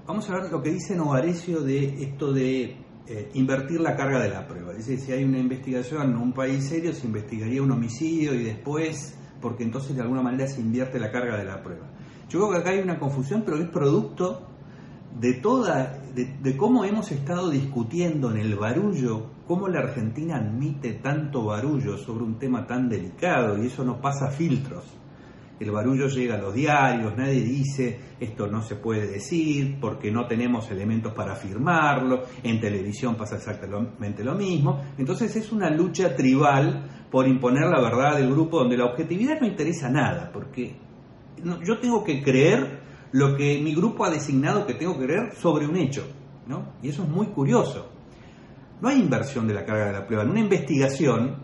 Vamos 0.07 0.29
a 0.31 0.35
ver 0.35 0.51
lo 0.51 0.63
que 0.63 0.71
dice 0.71 0.97
Novarecio 0.97 1.61
de 1.61 2.03
esto 2.03 2.33
de 2.33 2.77
eh, 3.07 3.31
invertir 3.35 3.81
la 3.81 3.97
carga 3.97 4.21
de 4.21 4.31
la 4.31 4.47
prueba. 4.47 4.73
Dice, 4.73 4.99
si 4.99 5.13
hay 5.13 5.25
una 5.25 5.39
investigación 5.39 6.11
en 6.11 6.17
un 6.17 6.33
país 6.33 6.69
serio, 6.69 6.93
se 6.93 7.07
investigaría 7.07 7.63
un 7.63 7.73
homicidio 7.73 8.35
y 8.35 8.45
después, 8.45 9.19
porque 9.41 9.65
entonces 9.65 9.95
de 9.95 10.03
alguna 10.03 10.23
manera 10.23 10.47
se 10.49 10.61
invierte 10.61 10.99
la 10.99 11.11
carga 11.11 11.37
de 11.37 11.45
la 11.45 11.63
prueba. 11.63 11.91
Yo 12.29 12.41
creo 12.41 12.51
que 12.51 12.57
acá 12.59 12.71
hay 12.71 12.81
una 12.81 12.99
confusión, 12.99 13.43
pero 13.45 13.59
es 13.59 13.69
producto 13.69 14.47
de 15.19 15.35
toda, 15.35 15.99
de, 16.15 16.57
cómo 16.57 16.85
hemos 16.85 17.11
estado 17.11 17.51
discutiendo 17.51 18.31
en 18.31 18.39
el 18.39 18.55
barullo, 18.57 19.31
cómo 19.47 19.69
la 19.69 19.81
Argentina 19.81 20.37
admite 20.37 20.95
tanto 20.95 21.45
barullo 21.45 21.97
sobre 21.97 22.25
un 22.25 22.39
tema 22.39 22.67
tan 22.67 22.89
delicado 22.89 23.63
y 23.63 23.67
eso 23.67 23.85
no 23.85 24.01
pasa 24.01 24.31
filtros. 24.31 24.85
el 25.59 25.71
barullo 25.71 26.09
llega 26.09 26.35
a 26.35 26.39
los 26.39 26.53
diarios, 26.53 27.17
nadie 27.17 27.41
dice 27.41 27.99
esto 28.21 28.47
no 28.47 28.61
se 28.61 28.77
puede 28.77 29.07
decir 29.07 29.79
porque 29.81 30.11
no 30.11 30.27
tenemos 30.27 30.71
elementos 30.71 31.15
para 31.15 31.33
afirmarlo, 31.33 32.25
en 32.43 32.61
televisión 32.61 33.15
pasa 33.15 33.37
exactamente 33.37 34.23
lo 34.23 34.35
mismo, 34.35 34.83
entonces 34.99 35.35
es 35.37 35.51
una 35.51 35.71
lucha 35.71 36.15
tribal 36.15 37.07
por 37.11 37.27
imponer 37.27 37.69
la 37.69 37.81
verdad 37.81 38.19
del 38.19 38.31
grupo 38.31 38.59
donde 38.59 38.77
la 38.77 38.85
objetividad 38.85 39.41
no 39.41 39.47
interesa 39.47 39.89
nada, 39.89 40.31
porque 40.31 40.86
yo 41.65 41.79
tengo 41.79 42.05
que 42.05 42.23
creer 42.23 42.81
lo 43.13 43.37
que 43.37 43.61
mi 43.63 43.75
grupo 43.75 44.05
ha 44.05 44.11
designado 44.11 44.67
que 44.67 44.75
tengo 44.75 44.99
que 44.99 45.07
creer 45.07 45.35
sobre 45.37 45.67
un 45.67 45.77
hecho, 45.77 46.07
¿no? 46.47 46.75
Y 46.83 46.89
eso 46.89 47.03
es 47.03 47.09
muy 47.09 47.29
curioso. 47.29 47.91
No 48.81 48.89
hay 48.89 49.01
inversión 49.01 49.49
de 49.49 49.55
la 49.55 49.65
carga 49.65 49.87
de 49.87 49.93
la 49.93 50.07
prueba. 50.07 50.23
En 50.25 50.31
una 50.31 50.41
investigación 50.41 51.37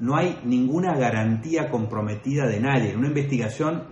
no 0.00 0.16
hay 0.16 0.40
ninguna 0.44 0.96
garantía 0.96 1.70
comprometida 1.70 2.46
de 2.46 2.58
nadie. 2.58 2.90
En 2.90 2.98
una 2.98 3.08
investigación 3.08 3.84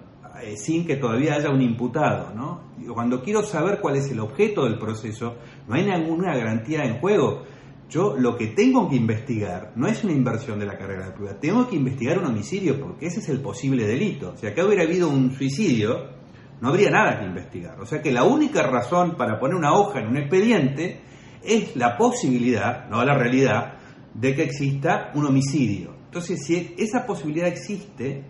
eh, 0.43 0.57
sin 0.57 0.87
que 0.87 0.97
todavía 0.97 1.35
haya 1.35 1.51
un 1.51 1.63
imputado. 1.63 2.33
¿no? 2.35 2.63
Cuando 2.93 3.23
quiero 3.23 3.43
saber 3.43 3.81
cuál 3.81 3.97
es 3.97 4.11
el 4.11 4.21
objeto 4.21 4.65
del 4.65 4.79
proceso, 4.79 5.37
no 5.67 5.75
hay 5.75 5.85
ninguna 5.85 6.37
garantía 6.37 6.85
en 6.85 6.99
juego. 6.99 7.45
Yo 7.89 8.17
lo 8.19 8.37
que 8.37 8.49
tengo 8.49 8.89
que 8.89 8.97
investigar 8.97 9.73
no 9.75 9.87
es 9.87 10.05
una 10.05 10.13
inversión 10.13 10.59
de 10.59 10.67
la 10.67 10.77
carga 10.77 11.07
de 11.07 11.13
prueba, 11.13 11.41
tengo 11.41 11.69
que 11.69 11.77
investigar 11.77 12.19
un 12.19 12.27
homicidio 12.27 12.79
porque 12.79 13.07
ese 13.07 13.21
es 13.21 13.29
el 13.31 13.41
posible 13.41 13.87
delito. 13.87 14.37
Si 14.37 14.47
acá 14.47 14.65
hubiera 14.67 14.83
habido 14.83 15.09
un 15.09 15.33
suicidio, 15.33 16.19
no 16.61 16.69
habría 16.69 16.91
nada 16.91 17.19
que 17.19 17.27
investigar. 17.27 17.81
O 17.81 17.87
sea 17.87 18.03
que 18.03 18.13
la 18.13 18.25
única 18.25 18.63
razón 18.63 19.17
para 19.17 19.39
poner 19.39 19.57
una 19.57 19.73
hoja 19.73 20.01
en 20.01 20.09
un 20.09 20.19
expediente 20.19 21.01
es 21.43 21.77
la 21.77 21.97
posibilidad, 21.97 22.89
no 22.91 23.03
la 23.05 23.17
realidad, 23.17 23.79
de 24.13 24.35
que 24.35 24.43
exista 24.43 25.11
un 25.15 25.27
homicidio. 25.27 25.95
Entonces, 26.07 26.45
si 26.45 26.75
esa 26.77 27.07
posibilidad 27.07 27.49
existe, 27.49 28.25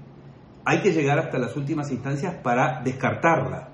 hay 0.65 0.81
que 0.83 0.93
llegar 0.93 1.19
hasta 1.19 1.39
las 1.39 1.57
últimas 1.57 1.91
instancias 1.91 2.35
para 2.43 2.83
descartarla. 2.83 3.73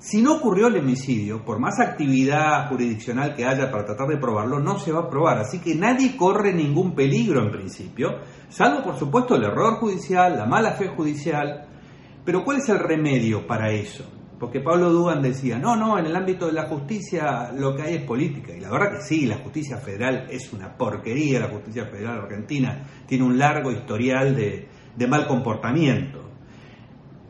Si 0.00 0.22
no 0.22 0.36
ocurrió 0.36 0.68
el 0.68 0.78
homicidio, 0.78 1.44
por 1.44 1.58
más 1.58 1.80
actividad 1.80 2.68
jurisdiccional 2.68 3.34
que 3.34 3.44
haya 3.44 3.68
para 3.68 3.84
tratar 3.84 4.06
de 4.06 4.16
probarlo, 4.16 4.60
no 4.60 4.78
se 4.78 4.92
va 4.92 5.00
a 5.00 5.10
probar. 5.10 5.38
Así 5.38 5.58
que 5.58 5.74
nadie 5.74 6.16
corre 6.16 6.54
ningún 6.54 6.94
peligro 6.94 7.42
en 7.42 7.50
principio, 7.50 8.20
salvo 8.48 8.84
por 8.84 8.96
supuesto 8.96 9.34
el 9.34 9.42
error 9.42 9.74
judicial, 9.80 10.36
la 10.36 10.46
mala 10.46 10.72
fe 10.72 10.88
judicial. 10.88 11.66
Pero 12.24 12.44
¿cuál 12.44 12.58
es 12.58 12.68
el 12.68 12.78
remedio 12.78 13.44
para 13.44 13.72
eso? 13.72 14.04
Porque 14.38 14.60
Pablo 14.60 14.92
Dugan 14.92 15.20
decía, 15.20 15.58
no, 15.58 15.74
no, 15.74 15.98
en 15.98 16.06
el 16.06 16.14
ámbito 16.14 16.46
de 16.46 16.52
la 16.52 16.68
justicia 16.68 17.50
lo 17.52 17.74
que 17.74 17.82
hay 17.82 17.94
es 17.96 18.04
política. 18.04 18.52
Y 18.56 18.60
la 18.60 18.70
verdad 18.70 18.92
que 18.92 19.02
sí, 19.02 19.26
la 19.26 19.38
justicia 19.38 19.78
federal 19.78 20.28
es 20.30 20.52
una 20.52 20.76
porquería, 20.76 21.40
la 21.40 21.48
justicia 21.48 21.86
federal 21.86 22.20
argentina 22.20 22.84
tiene 23.04 23.24
un 23.24 23.36
largo 23.36 23.72
historial 23.72 24.36
de, 24.36 24.68
de 24.96 25.06
mal 25.08 25.26
comportamiento. 25.26 26.17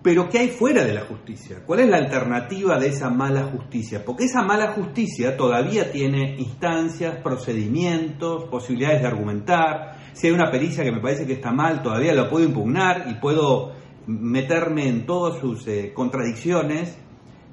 Pero 0.09 0.31
¿qué 0.31 0.39
hay 0.39 0.49
fuera 0.49 0.85
de 0.85 0.95
la 0.95 1.03
justicia? 1.03 1.63
¿Cuál 1.67 1.81
es 1.81 1.91
la 1.91 1.99
alternativa 1.99 2.79
de 2.79 2.89
esa 2.89 3.11
mala 3.11 3.43
justicia? 3.43 4.03
Porque 4.07 4.25
esa 4.25 4.41
mala 4.41 4.73
justicia 4.73 5.37
todavía 5.37 5.93
tiene 5.93 6.35
instancias, 6.39 7.19
procedimientos, 7.23 8.45
posibilidades 8.45 9.03
de 9.03 9.07
argumentar. 9.07 9.99
Si 10.15 10.27
hay 10.27 10.33
una 10.33 10.51
pericia 10.51 10.83
que 10.83 10.93
me 10.93 11.03
parece 11.03 11.27
que 11.27 11.35
está 11.35 11.53
mal, 11.53 11.83
todavía 11.83 12.15
la 12.15 12.31
puedo 12.31 12.47
impugnar 12.47 13.05
y 13.11 13.21
puedo 13.21 13.75
meterme 14.07 14.89
en 14.89 15.05
todas 15.05 15.39
sus 15.43 15.69
eh, 15.69 15.93
contradicciones 15.93 16.97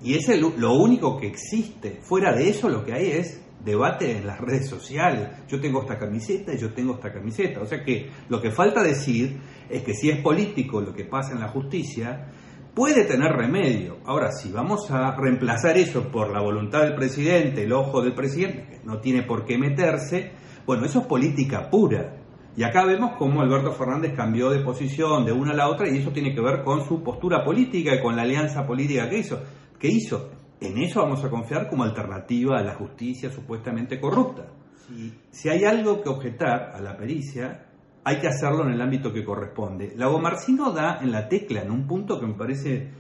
y 0.02 0.14
es 0.14 0.26
lo 0.40 0.76
único 0.76 1.18
que 1.18 1.28
existe. 1.28 2.00
Fuera 2.04 2.32
de 2.32 2.48
eso 2.48 2.70
lo 2.70 2.86
que 2.86 2.94
hay 2.94 3.08
es 3.08 3.42
debate 3.66 4.16
en 4.16 4.28
las 4.28 4.40
redes 4.40 4.70
sociales. 4.70 5.28
Yo 5.50 5.60
tengo 5.60 5.82
esta 5.82 6.00
camiseta 6.00 6.54
y 6.54 6.58
yo 6.58 6.72
tengo 6.74 6.94
esta 6.94 7.12
camiseta. 7.12 7.60
O 7.60 7.66
sea 7.66 7.84
que 7.84 8.12
lo 8.30 8.40
que 8.40 8.52
falta 8.52 8.82
decir 8.82 9.42
es 9.70 9.84
que 9.84 9.94
si 9.94 10.10
es 10.10 10.22
político 10.22 10.80
lo 10.80 10.94
que 10.94 11.04
pasa 11.04 11.34
en 11.34 11.42
la 11.42 11.50
justicia, 11.50 12.28
puede 12.76 13.06
tener 13.06 13.32
remedio. 13.32 13.98
Ahora, 14.06 14.32
si 14.32 14.52
vamos 14.52 14.92
a 14.92 15.16
reemplazar 15.16 15.78
eso 15.78 16.12
por 16.12 16.32
la 16.32 16.42
voluntad 16.42 16.82
del 16.82 16.94
presidente, 16.94 17.64
el 17.64 17.72
ojo 17.72 18.02
del 18.02 18.14
presidente, 18.14 18.68
que 18.70 18.86
no 18.86 19.00
tiene 19.00 19.24
por 19.24 19.46
qué 19.46 19.58
meterse, 19.58 20.34
bueno, 20.66 20.86
eso 20.86 21.00
es 21.00 21.08
política 21.08 21.70
pura. 21.70 22.18
Y 22.58 22.64
acá 22.64 22.86
vemos 22.86 23.14
cómo 23.18 23.42
Alberto 23.42 23.72
Fernández 23.72 24.14
cambió 24.16 24.50
de 24.50 24.60
posición 24.60 25.26
de 25.26 25.32
una 25.32 25.52
a 25.52 25.56
la 25.56 25.70
otra 25.70 25.90
y 25.90 25.98
eso 25.98 26.12
tiene 26.12 26.34
que 26.36 26.42
ver 26.42 26.64
con 26.64 26.86
su 26.86 27.02
postura 27.02 27.44
política 27.44 27.96
y 27.96 28.02
con 28.02 28.16
la 28.16 28.24
alianza 28.24 28.66
política 28.66 29.10
que 29.10 29.20
hizo. 29.20 29.42
Que 29.80 29.88
hizo. 29.88 30.30
En 30.60 30.78
eso 30.78 31.02
vamos 31.02 31.24
a 31.24 31.30
confiar 31.30 31.70
como 31.70 31.84
alternativa 31.84 32.60
a 32.60 32.64
la 32.64 32.76
justicia 32.76 33.30
supuestamente 33.30 34.00
corrupta. 34.00 34.48
Si, 34.88 35.14
si 35.32 35.50
hay 35.50 35.64
algo 35.66 36.02
que 36.02 36.10
objetar 36.10 36.72
a 36.74 36.80
la 36.80 36.96
pericia, 36.96 37.66
hay 38.08 38.20
que 38.20 38.28
hacerlo 38.28 38.64
en 38.64 38.74
el 38.74 38.82
ámbito 38.82 39.12
que 39.12 39.26
corresponde. 39.26 39.94
La 39.98 40.08
Marcino 40.10 40.72
da 40.72 41.00
en 41.02 41.12
la 41.12 41.28
tecla, 41.28 41.64
en 41.64 41.72
un 41.72 41.88
punto 41.88 42.20
que 42.20 42.28
me 42.28 42.36
parece 42.36 42.92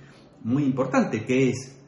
muy 0.44 0.64
importante, 0.64 1.24
que 1.24 1.50
es, 1.50 1.80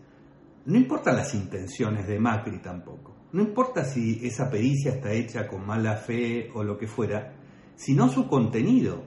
no 0.67 0.77
importan 0.77 1.15
las 1.15 1.33
intenciones 1.33 2.07
de 2.07 2.19
Macri 2.19 2.59
tampoco, 2.59 3.15
no 3.33 3.41
importa 3.41 3.83
si 3.83 4.19
esa 4.23 4.51
pericia 4.51 4.91
está 4.91 5.11
hecha 5.13 5.47
con 5.47 5.65
mala 5.65 5.95
fe 5.95 6.51
o 6.53 6.63
lo 6.63 6.77
que 6.77 6.85
fuera, 6.85 7.33
sino 7.75 8.07
su 8.07 8.27
contenido. 8.27 9.03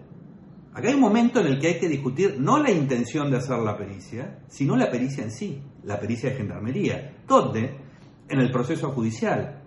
Acá 0.75 0.89
hay 0.89 0.95
un 0.95 1.01
momento 1.01 1.41
en 1.41 1.47
el 1.47 1.61
que 1.61 1.69
hay 1.69 1.79
que 1.79 1.89
discutir 1.89 2.37
no 2.41 2.59
la 2.59 2.73
intención 2.73 3.31
de 3.31 3.37
hacer 3.37 3.59
la 3.59 3.77
pericia, 3.77 4.41
sino 4.49 4.77
la 4.77 4.91
pericia 4.91 5.23
en 5.23 5.31
sí, 5.31 5.63
la 5.85 6.01
pericia 6.01 6.31
de 6.31 6.37
gendarmería. 6.37 7.23
¿Dónde? 7.29 7.79
En 8.29 8.41
el 8.41 8.51
proceso 8.51 8.91
judicial. 8.91 9.60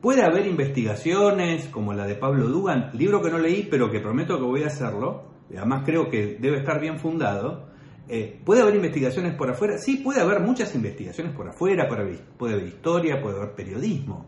Puede 0.00 0.22
haber 0.22 0.46
investigaciones 0.46 1.68
como 1.68 1.92
la 1.92 2.06
de 2.06 2.14
Pablo 2.14 2.48
Dugan, 2.48 2.90
libro 2.94 3.20
que 3.20 3.30
no 3.30 3.38
leí, 3.38 3.66
pero 3.70 3.90
que 3.90 4.00
prometo 4.00 4.36
que 4.38 4.44
voy 4.44 4.62
a 4.62 4.68
hacerlo, 4.68 5.24
además 5.56 5.82
creo 5.84 6.08
que 6.08 6.36
debe 6.40 6.58
estar 6.58 6.80
bien 6.80 6.98
fundado. 6.98 7.68
Eh, 8.08 8.40
¿Puede 8.44 8.62
haber 8.62 8.76
investigaciones 8.76 9.34
por 9.34 9.50
afuera? 9.50 9.76
Sí, 9.78 9.96
puede 9.96 10.20
haber 10.20 10.40
muchas 10.40 10.74
investigaciones 10.74 11.34
por 11.34 11.48
afuera, 11.48 11.88
puede 11.88 12.54
haber 12.54 12.66
historia, 12.66 13.20
puede 13.20 13.36
haber 13.36 13.54
periodismo, 13.54 14.24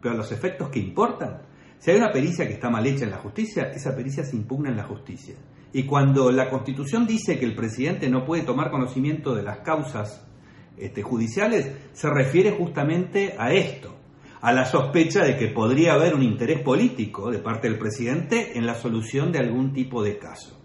pero 0.00 0.14
los 0.14 0.30
efectos 0.32 0.68
que 0.68 0.80
importan 0.80 1.40
si 1.84 1.90
hay 1.90 1.98
una 1.98 2.12
pericia 2.12 2.46
que 2.46 2.54
está 2.54 2.70
mal 2.70 2.86
hecha 2.86 3.04
en 3.04 3.10
la 3.10 3.18
justicia, 3.18 3.64
esa 3.64 3.94
pericia 3.94 4.24
se 4.24 4.36
impugna 4.36 4.70
en 4.70 4.76
la 4.78 4.84
justicia. 4.84 5.34
Y 5.70 5.82
cuando 5.82 6.32
la 6.32 6.48
Constitución 6.48 7.06
dice 7.06 7.38
que 7.38 7.44
el 7.44 7.54
presidente 7.54 8.08
no 8.08 8.24
puede 8.24 8.42
tomar 8.42 8.70
conocimiento 8.70 9.34
de 9.34 9.42
las 9.42 9.58
causas 9.58 10.26
este, 10.78 11.02
judiciales, 11.02 11.70
se 11.92 12.08
refiere 12.08 12.52
justamente 12.52 13.34
a 13.38 13.52
esto, 13.52 13.94
a 14.44 14.52
la 14.52 14.66
sospecha 14.66 15.24
de 15.24 15.38
que 15.38 15.48
podría 15.48 15.94
haber 15.94 16.14
un 16.14 16.22
interés 16.22 16.60
político 16.60 17.30
de 17.30 17.38
parte 17.38 17.66
del 17.66 17.78
presidente 17.78 18.58
en 18.58 18.66
la 18.66 18.74
solución 18.74 19.32
de 19.32 19.38
algún 19.38 19.72
tipo 19.72 20.02
de 20.02 20.18
caso. 20.18 20.60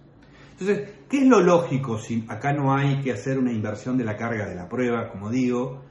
Entonces, 0.51 0.95
¿qué 1.09 1.19
es 1.19 1.25
lo 1.25 1.39
lógico 1.39 1.97
si 1.97 2.25
acá 2.27 2.51
no 2.51 2.75
hay 2.75 2.99
que 2.99 3.13
hacer 3.13 3.39
una 3.39 3.53
inversión 3.53 3.97
de 3.97 4.03
la 4.03 4.17
carga 4.17 4.49
de 4.49 4.55
la 4.55 4.67
prueba, 4.67 5.07
como 5.09 5.29
digo, 5.29 5.85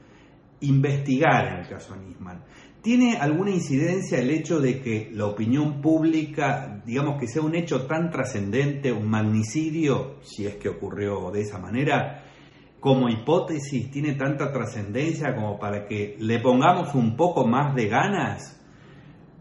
investigar 0.59 1.47
en 1.47 1.61
el 1.61 1.67
caso 1.67 1.95
Nisman? 1.95 2.43
¿Tiene 2.83 3.17
alguna 3.17 3.49
incidencia 3.49 4.19
el 4.19 4.29
hecho 4.29 4.59
de 4.59 4.81
que 4.81 5.09
la 5.11 5.25
opinión 5.25 5.81
pública, 5.81 6.83
digamos 6.85 7.19
que 7.19 7.27
sea 7.27 7.41
un 7.41 7.55
hecho 7.55 7.87
tan 7.87 8.11
trascendente, 8.11 8.91
un 8.91 9.09
magnicidio, 9.09 10.17
si 10.21 10.45
es 10.45 10.57
que 10.57 10.69
ocurrió 10.69 11.31
de 11.31 11.41
esa 11.41 11.57
manera, 11.57 12.28
como 12.79 13.09
hipótesis, 13.09 13.91
tiene 13.91 14.13
tanta 14.13 14.51
trascendencia 14.51 15.35
como 15.35 15.59
para 15.59 15.85
que 15.85 16.15
le 16.19 16.39
pongamos 16.39 16.95
un 16.95 17.15
poco 17.15 17.45
más 17.45 17.75
de 17.75 17.87
ganas? 17.87 18.59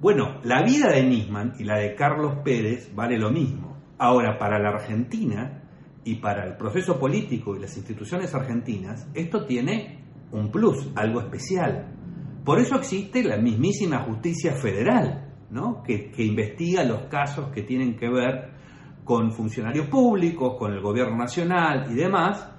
Bueno, 0.00 0.40
la 0.44 0.62
vida 0.62 0.90
de 0.90 1.02
Nisman 1.04 1.54
y 1.58 1.64
la 1.64 1.78
de 1.78 1.94
Carlos 1.94 2.38
Pérez 2.44 2.94
vale 2.94 3.18
lo 3.18 3.30
mismo. 3.30 3.76
Ahora, 3.98 4.38
para 4.38 4.58
la 4.58 4.70
Argentina 4.70 5.62
y 6.04 6.16
para 6.16 6.46
el 6.46 6.56
proceso 6.56 6.98
político 6.98 7.56
y 7.56 7.60
las 7.60 7.76
instituciones 7.76 8.34
argentinas, 8.34 9.08
esto 9.14 9.44
tiene 9.44 10.04
un 10.32 10.50
plus, 10.50 10.90
algo 10.94 11.20
especial. 11.20 11.94
Por 12.44 12.60
eso 12.60 12.76
existe 12.76 13.22
la 13.22 13.36
mismísima 13.36 14.04
justicia 14.04 14.52
federal, 14.52 15.34
¿no? 15.50 15.82
que, 15.82 16.10
investiga 16.18 16.84
los 16.84 17.02
casos 17.02 17.50
que 17.50 17.62
tienen 17.62 17.96
que 17.96 18.08
ver 18.08 18.52
con 19.04 19.32
funcionarios 19.32 19.88
públicos, 19.88 20.56
con 20.58 20.72
el 20.72 20.80
gobierno 20.80 21.16
nacional 21.16 21.90
y 21.90 21.94
demás, 21.94 22.50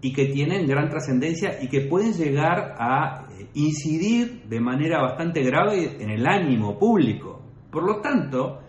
y 0.00 0.12
que 0.12 0.26
tienen 0.26 0.66
gran 0.66 0.88
trascendencia 0.88 1.58
y 1.60 1.68
que 1.68 1.82
pueden 1.82 2.12
llegar 2.12 2.74
a 2.78 3.26
eh, 3.38 3.48
incidir 3.54 4.42
de 4.48 4.60
manera 4.60 5.00
bastante 5.00 5.42
grave 5.42 5.96
en 6.00 6.10
el 6.10 6.26
ánimo 6.26 6.78
público. 6.78 7.42
Por 7.70 7.84
lo 7.84 8.00
tanto, 8.00 8.60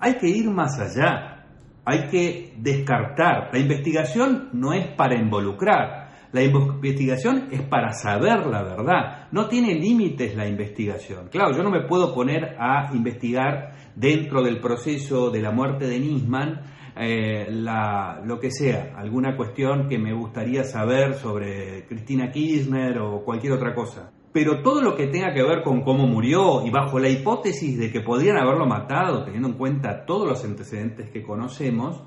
hay 0.00 0.14
que 0.18 0.28
ir 0.28 0.50
más 0.50 0.78
allá, 0.78 1.46
hay 1.84 2.08
que 2.08 2.54
descartar. 2.58 3.50
La 3.52 3.58
investigación 3.58 4.50
no 4.52 4.72
es 4.72 4.88
para 4.96 5.18
involucrar, 5.18 6.04
la 6.34 6.42
investigación 6.42 7.48
es 7.52 7.62
para 7.62 7.92
saber 7.92 8.46
la 8.46 8.64
verdad. 8.64 9.28
No 9.30 9.46
tiene 9.46 9.74
límites 9.74 10.34
la 10.34 10.48
investigación. 10.48 11.28
Claro, 11.28 11.56
yo 11.56 11.62
no 11.62 11.70
me 11.70 11.86
puedo 11.86 12.12
poner 12.12 12.56
a 12.58 12.92
investigar 12.92 13.72
dentro 13.94 14.42
del 14.42 14.60
proceso 14.60 15.30
de 15.30 15.40
la 15.40 15.52
muerte 15.52 15.86
de 15.86 16.00
Nisman 16.00 16.60
eh, 16.96 17.46
lo 17.50 18.38
que 18.38 18.50
sea, 18.50 18.92
alguna 18.96 19.36
cuestión 19.36 19.88
que 19.88 19.98
me 19.98 20.12
gustaría 20.12 20.64
saber 20.64 21.14
sobre 21.14 21.86
Cristina 21.86 22.30
Kirchner 22.30 22.98
o 22.98 23.24
cualquier 23.24 23.54
otra 23.54 23.74
cosa. 23.74 24.12
Pero 24.32 24.62
todo 24.62 24.82
lo 24.82 24.96
que 24.96 25.06
tenga 25.06 25.32
que 25.32 25.42
ver 25.42 25.62
con 25.62 25.82
cómo 25.82 26.06
murió 26.06 26.64
y 26.66 26.70
bajo 26.70 26.98
la 26.98 27.08
hipótesis 27.08 27.78
de 27.78 27.90
que 27.90 28.00
podrían 28.00 28.36
haberlo 28.36 28.66
matado, 28.66 29.24
teniendo 29.24 29.48
en 29.48 29.54
cuenta 29.54 30.04
todos 30.04 30.28
los 30.28 30.44
antecedentes 30.44 31.10
que 31.10 31.22
conocemos, 31.22 32.02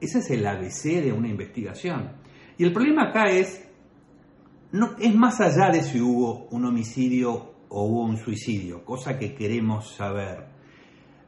ese 0.00 0.18
es 0.18 0.30
el 0.30 0.46
ABC 0.46 1.02
de 1.02 1.12
una 1.12 1.28
investigación. 1.28 2.12
Y 2.58 2.64
el 2.64 2.72
problema 2.72 3.08
acá 3.08 3.24
es, 3.24 3.68
no, 4.72 4.96
es 4.98 5.14
más 5.14 5.40
allá 5.40 5.70
de 5.70 5.82
si 5.82 6.00
hubo 6.00 6.46
un 6.50 6.64
homicidio 6.64 7.54
o 7.68 7.84
hubo 7.84 8.04
un 8.04 8.16
suicidio, 8.16 8.84
cosa 8.84 9.18
que 9.18 9.34
queremos 9.34 9.94
saber. 9.94 10.53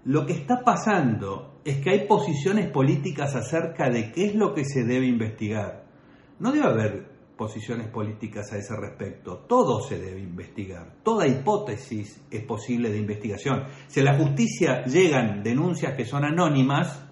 Lo 0.06 0.24
que 0.24 0.34
está 0.34 0.62
pasando 0.62 1.60
es 1.64 1.78
que 1.78 1.90
hay 1.90 2.06
posiciones 2.06 2.70
políticas 2.70 3.34
acerca 3.34 3.90
de 3.90 4.12
qué 4.12 4.26
es 4.26 4.36
lo 4.36 4.54
que 4.54 4.64
se 4.64 4.84
debe 4.84 5.04
investigar. 5.04 5.84
No 6.38 6.52
debe 6.52 6.66
haber 6.66 7.08
posiciones 7.36 7.88
políticas 7.88 8.52
a 8.52 8.56
ese 8.56 8.76
respecto. 8.76 9.38
Todo 9.48 9.80
se 9.80 9.98
debe 9.98 10.20
investigar. 10.20 10.94
Toda 11.02 11.26
hipótesis 11.26 12.24
es 12.30 12.44
posible 12.44 12.90
de 12.90 12.98
investigación. 12.98 13.64
Si 13.88 13.98
a 13.98 14.04
la 14.04 14.16
justicia 14.16 14.84
llegan 14.84 15.42
denuncias 15.42 15.96
que 15.96 16.04
son 16.04 16.24
anónimas, 16.24 17.04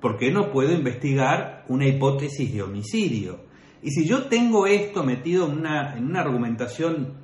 ¿por 0.00 0.16
qué 0.16 0.32
no 0.32 0.50
puedo 0.50 0.72
investigar 0.72 1.66
una 1.68 1.86
hipótesis 1.86 2.54
de 2.54 2.62
homicidio? 2.62 3.40
Y 3.82 3.90
si 3.90 4.06
yo 4.06 4.28
tengo 4.28 4.66
esto 4.66 5.04
metido 5.04 5.44
en 5.44 5.58
una, 5.58 5.94
en 5.94 6.06
una 6.06 6.22
argumentación 6.22 7.19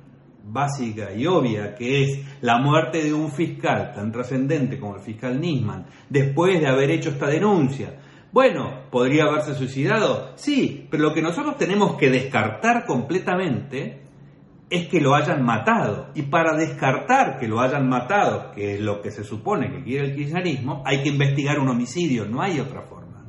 básica 0.47 1.13
y 1.13 1.27
obvia, 1.27 1.75
que 1.75 2.03
es 2.03 2.19
la 2.41 2.59
muerte 2.59 3.03
de 3.03 3.13
un 3.13 3.31
fiscal 3.31 3.91
tan 3.93 4.11
trascendente 4.11 4.79
como 4.79 4.95
el 4.95 5.01
fiscal 5.01 5.39
Nisman, 5.39 5.85
después 6.09 6.59
de 6.59 6.67
haber 6.67 6.91
hecho 6.91 7.09
esta 7.09 7.27
denuncia, 7.27 7.99
bueno, 8.31 8.83
¿podría 8.91 9.25
haberse 9.25 9.55
suicidado? 9.55 10.33
Sí, 10.35 10.87
pero 10.91 11.03
lo 11.03 11.13
que 11.13 11.21
nosotros 11.21 11.57
tenemos 11.57 11.95
que 11.95 12.09
descartar 12.09 12.85
completamente 12.85 14.03
es 14.69 14.87
que 14.87 14.99
lo 14.99 15.15
hayan 15.15 15.43
matado. 15.43 16.09
Y 16.13 16.23
para 16.23 16.55
descartar 16.55 17.39
que 17.39 17.47
lo 17.47 17.61
hayan 17.61 17.87
matado, 17.87 18.51
que 18.51 18.75
es 18.75 18.81
lo 18.81 19.01
que 19.01 19.11
se 19.11 19.23
supone 19.23 19.71
que 19.71 19.83
quiere 19.83 20.07
el 20.07 20.15
kirchnerismo, 20.15 20.83
hay 20.85 21.01
que 21.03 21.09
investigar 21.09 21.59
un 21.59 21.69
homicidio, 21.69 22.25
no 22.25 22.41
hay 22.41 22.59
otra 22.59 22.81
forma. 22.81 23.25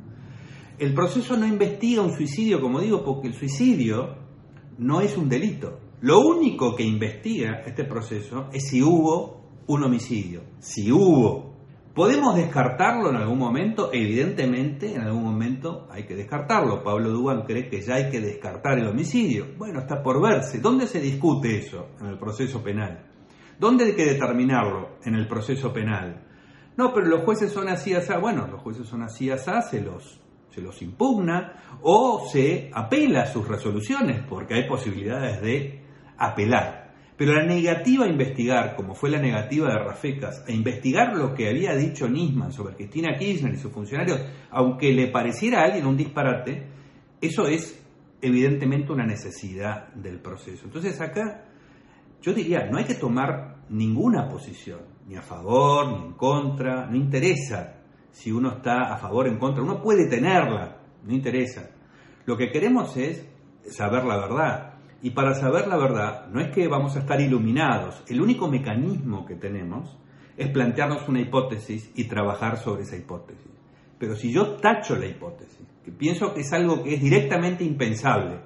El 0.77 0.93
proceso 0.93 1.35
no 1.37 1.45
investiga 1.45 2.01
un 2.01 2.13
suicidio, 2.13 2.61
como 2.61 2.79
digo, 2.79 3.03
porque 3.03 3.27
el 3.27 3.33
suicidio 3.33 4.15
no 4.77 5.01
es 5.01 5.17
un 5.17 5.29
delito. 5.29 5.79
Lo 6.01 6.19
único 6.21 6.75
que 6.75 6.83
investiga 6.83 7.61
este 7.65 7.83
proceso 7.83 8.49
es 8.53 8.69
si 8.69 8.81
hubo 8.81 9.63
un 9.67 9.83
homicidio. 9.83 10.41
Si 10.59 10.91
hubo 10.91 11.49
¿Podemos 11.99 12.35
descartarlo 12.35 13.09
en 13.09 13.17
algún 13.17 13.39
momento? 13.39 13.89
Evidentemente, 13.91 14.93
en 14.93 15.01
algún 15.01 15.23
momento 15.23 15.87
hay 15.91 16.05
que 16.05 16.15
descartarlo. 16.15 16.81
Pablo 16.81 17.09
Dugan 17.09 17.41
cree 17.41 17.67
que 17.67 17.81
ya 17.81 17.95
hay 17.95 18.09
que 18.09 18.21
descartar 18.21 18.79
el 18.79 18.87
homicidio. 18.87 19.47
Bueno, 19.57 19.79
está 19.79 20.01
por 20.01 20.21
verse. 20.21 20.59
¿Dónde 20.59 20.87
se 20.87 21.01
discute 21.01 21.57
eso? 21.57 21.89
En 21.99 22.07
el 22.07 22.17
proceso 22.17 22.63
penal. 22.63 23.05
¿Dónde 23.59 23.83
hay 23.83 23.95
que 23.95 24.05
determinarlo? 24.05 24.99
En 25.03 25.15
el 25.15 25.27
proceso 25.27 25.73
penal. 25.73 26.25
No, 26.77 26.93
pero 26.93 27.07
los 27.07 27.23
jueces 27.23 27.51
son 27.51 27.67
así, 27.67 27.93
así. 27.93 28.13
Bueno, 28.21 28.47
los 28.47 28.61
jueces 28.61 28.87
son 28.87 29.01
así, 29.01 29.29
así, 29.29 29.51
se 29.69 29.81
los, 29.81 30.21
se 30.51 30.61
los 30.61 30.81
impugna 30.81 31.79
o 31.81 32.29
se 32.31 32.71
apela 32.73 33.23
a 33.23 33.25
sus 33.25 33.45
resoluciones, 33.45 34.23
porque 34.29 34.53
hay 34.53 34.69
posibilidades 34.69 35.41
de 35.41 35.83
apelar. 36.19 36.89
Pero 37.17 37.33
la 37.33 37.45
negativa 37.45 38.05
a 38.05 38.07
investigar, 38.07 38.75
como 38.75 38.95
fue 38.95 39.09
la 39.09 39.19
negativa 39.19 39.67
de 39.69 39.79
Rafecas, 39.79 40.45
a 40.47 40.51
investigar 40.51 41.15
lo 41.17 41.33
que 41.33 41.49
había 41.49 41.75
dicho 41.75 42.07
Nisman 42.07 42.51
sobre 42.51 42.75
Cristina 42.75 43.17
Kirchner 43.17 43.53
y 43.53 43.57
sus 43.57 43.73
funcionarios, 43.73 44.21
aunque 44.51 44.93
le 44.93 45.07
pareciera 45.07 45.61
a 45.61 45.65
alguien 45.65 45.85
un 45.85 45.97
disparate, 45.97 46.67
eso 47.19 47.47
es 47.47 47.83
evidentemente 48.21 48.91
una 48.91 49.05
necesidad 49.05 49.93
del 49.93 50.19
proceso. 50.19 50.65
Entonces 50.65 50.99
acá 51.01 51.45
yo 52.21 52.33
diría, 52.33 52.67
no 52.71 52.77
hay 52.77 52.85
que 52.85 52.95
tomar 52.95 53.57
ninguna 53.69 54.27
posición, 54.27 54.79
ni 55.07 55.15
a 55.15 55.21
favor, 55.21 55.91
ni 55.91 56.05
en 56.05 56.13
contra, 56.13 56.85
no 56.85 56.95
interesa 56.95 57.79
si 58.11 58.31
uno 58.31 58.57
está 58.57 58.93
a 58.93 58.97
favor 58.97 59.27
o 59.27 59.29
en 59.29 59.37
contra, 59.37 59.63
uno 59.63 59.81
puede 59.81 60.07
tenerla, 60.07 60.77
no 61.03 61.13
interesa. 61.13 61.69
Lo 62.25 62.35
que 62.37 62.51
queremos 62.51 62.95
es 62.97 63.25
saber 63.69 64.03
la 64.03 64.17
verdad. 64.17 64.68
Y 65.01 65.11
para 65.11 65.33
saber 65.33 65.67
la 65.67 65.77
verdad, 65.77 66.27
no 66.27 66.41
es 66.41 66.51
que 66.51 66.67
vamos 66.67 66.95
a 66.95 66.99
estar 66.99 67.21
iluminados, 67.21 68.03
el 68.07 68.21
único 68.21 68.49
mecanismo 68.49 69.25
que 69.25 69.35
tenemos 69.35 69.97
es 70.35 70.49
plantearnos 70.49 71.07
una 71.07 71.21
hipótesis 71.21 71.91
y 71.95 72.05
trabajar 72.05 72.57
sobre 72.57 72.83
esa 72.83 72.97
hipótesis. 72.97 73.51
Pero 73.97 74.15
si 74.15 74.31
yo 74.31 74.55
tacho 74.55 74.95
la 74.95 75.05
hipótesis, 75.05 75.67
que 75.83 75.91
pienso 75.91 76.33
que 76.33 76.41
es 76.41 76.53
algo 76.53 76.83
que 76.83 76.95
es 76.95 77.01
directamente 77.01 77.63
impensable, 77.63 78.39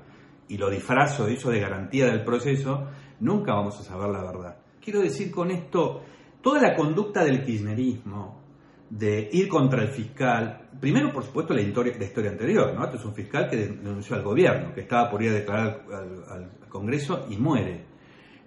y 0.47 0.57
lo 0.57 0.69
disfrazo 0.69 1.27
eso 1.27 1.49
de 1.49 1.59
garantía 1.59 2.05
del 2.05 2.23
proceso, 2.23 2.87
nunca 3.19 3.53
vamos 3.53 3.79
a 3.79 3.83
saber 3.83 4.09
la 4.09 4.23
verdad. 4.23 4.57
Quiero 4.81 5.01
decir 5.01 5.31
con 5.31 5.49
esto, 5.49 6.01
toda 6.41 6.61
la 6.61 6.75
conducta 6.75 7.23
del 7.23 7.43
kirchnerismo, 7.43 8.42
de 8.89 9.29
ir 9.31 9.47
contra 9.47 9.81
el 9.81 9.89
fiscal, 9.89 10.69
primero 10.79 11.11
por 11.11 11.23
supuesto 11.23 11.53
la 11.53 11.61
historia, 11.61 11.93
la 11.97 12.05
historia 12.05 12.31
anterior, 12.31 12.73
¿no? 12.73 12.85
Es 12.87 13.03
un 13.03 13.13
fiscal 13.13 13.49
que 13.49 13.57
denunció 13.57 14.15
al 14.15 14.23
gobierno, 14.23 14.73
que 14.73 14.81
estaba 14.81 15.09
por 15.09 15.23
ir 15.23 15.29
a 15.29 15.33
declarar 15.33 15.85
al, 16.29 16.51
Congreso 16.69 17.27
y 17.29 17.37
muere. 17.37 17.85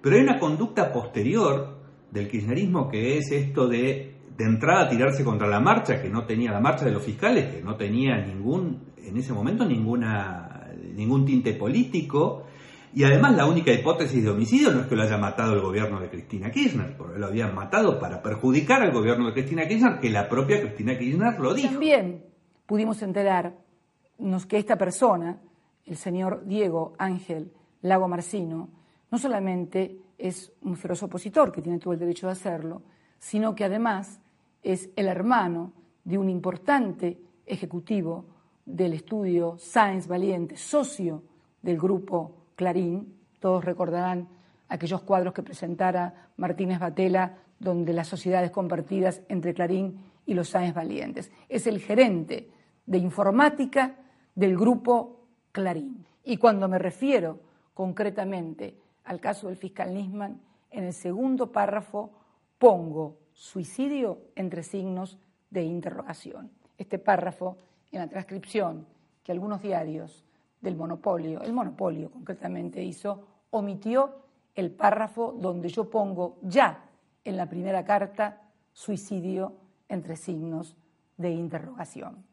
Pero 0.03 0.17
hay 0.17 0.23
una 0.23 0.41
conducta 0.41 0.93
posterior 0.93 1.77
del 2.11 2.29
kirchnerismo 2.29 2.89
que 2.89 3.19
es 3.19 3.31
esto 3.31 3.69
de, 3.69 4.17
de 4.37 4.45
entrada 4.45 4.89
tirarse 4.89 5.23
contra 5.23 5.47
la 5.47 5.61
marcha, 5.61 6.03
que 6.03 6.11
no 6.11 6.27
tenía 6.27 6.51
la 6.51 6.59
marcha 6.59 6.85
de 6.85 6.91
los 6.91 7.05
fiscales, 7.05 7.55
que 7.55 7.63
no 7.63 7.77
tenía 7.77 8.17
ningún, 8.17 8.93
en 8.97 9.17
ese 9.17 9.33
momento 9.33 9.65
ninguna, 9.65 10.73
ningún 10.97 11.25
tinte 11.25 11.53
político, 11.53 12.47
y 12.95 13.05
además 13.05 13.37
la 13.37 13.47
única 13.47 13.73
hipótesis 13.73 14.23
de 14.23 14.31
homicidio 14.31 14.73
no 14.73 14.81
es 14.81 14.87
que 14.87 14.97
lo 14.97 15.03
haya 15.03 15.19
matado 15.19 15.53
el 15.55 15.61
gobierno 15.61 16.01
de 16.01 16.09
Cristina 16.09 16.51
Kirchner, 16.51 16.97
porque 16.97 17.19
lo 17.19 17.27
habían 17.27 17.55
matado 17.55 17.99
para 17.99 18.23
perjudicar 18.23 18.83
al 18.83 18.93
gobierno 18.93 19.27
de 19.27 19.33
Cristina 19.33 19.67
Kirchner, 19.69 20.01
que 20.01 20.11
la 20.11 20.29
propia 20.29 20.61
Cristina 20.61 20.99
Kirchner 20.99 21.39
lo 21.39 21.55
dijo. 21.55 21.71
También 21.71 22.25
pudimos 22.67 23.03
enterarnos 23.03 24.47
que 24.49 24.59
esta 24.59 24.77
persona, 24.77 25.39
el 25.85 25.97
señor 25.97 26.45
Diego 26.47 26.95
Ángel 26.99 27.53
Lago 27.83 28.09
Marcino, 28.09 28.69
no 29.11 29.19
solamente 29.19 29.99
es 30.19 30.53
un 30.63 30.77
feroz 30.77 31.03
opositor, 31.03 31.53
que 31.53 31.63
tiene 31.63 31.79
todo 31.79 31.93
el 31.93 31.99
derecho 31.99 32.27
de 32.27 32.33
hacerlo, 32.33 32.83
sino 33.19 33.55
que 33.55 33.65
además 33.65 34.21
es 34.63 34.91
el 34.97 35.07
hermano 35.07 35.73
de 36.05 36.19
un 36.19 36.29
importante 36.29 37.21
ejecutivo 37.45 38.27
del 38.65 38.95
estudio 38.95 39.57
Sáenz 39.59 40.09
Valiente, 40.09 40.57
socio 40.57 41.23
del 41.63 41.79
grupo 41.79 42.36
Clarín, 42.57 43.21
todos 43.39 43.65
recordarán 43.65 44.29
aquellos 44.69 45.03
cuadros 45.03 45.33
que 45.33 45.43
presentara 45.43 46.31
Martínez 46.37 46.81
Batela, 46.81 47.39
donde 47.59 47.93
las 47.93 48.09
sociedades 48.09 48.51
compartidas 48.51 49.23
entre 49.29 49.55
Clarín 49.55 50.01
y 50.25 50.35
los 50.35 50.49
Sáenz 50.49 50.75
Valientes. 50.75 51.31
Es 51.49 51.67
el 51.67 51.79
gerente 51.79 52.51
de 52.85 52.99
informática 52.99 53.97
del 54.35 54.57
grupo 54.57 55.29
Clarín. 55.53 56.05
Y 56.25 56.39
cuando 56.39 56.69
me 56.69 56.79
refiero 56.79 57.41
concretamente 57.73 58.77
al 59.05 59.21
caso 59.21 59.47
del 59.47 59.57
fiscal 59.57 59.95
Nisman, 59.95 60.41
en 60.71 60.85
el 60.85 60.93
segundo 60.93 61.53
párrafo 61.53 62.11
pongo 62.59 63.19
suicidio 63.33 64.23
entre 64.35 64.63
signos 64.63 65.19
de 65.51 65.63
interrogación. 65.63 66.51
Este 66.77 66.99
párrafo, 66.99 67.57
en 67.93 68.01
la 68.01 68.09
transcripción 68.09 68.87
que 69.23 69.33
algunos 69.33 69.63
diarios 69.63 70.26
del 70.61 70.77
monopolio, 70.77 71.43
el 71.43 71.53
monopolio 71.53 72.11
concretamente 72.11 72.83
hizo, 72.83 73.27
omitió 73.51 74.27
el 74.55 74.71
párrafo 74.71 75.35
donde 75.39 75.69
yo 75.69 75.89
pongo 75.91 76.39
ya 76.43 76.89
en 77.25 77.37
la 77.37 77.49
primera 77.49 77.85
carta 77.85 78.43
suicidio 78.73 79.53
entre 79.89 80.17
signos 80.17 80.77
de 81.17 81.31
interrogación. 81.31 82.25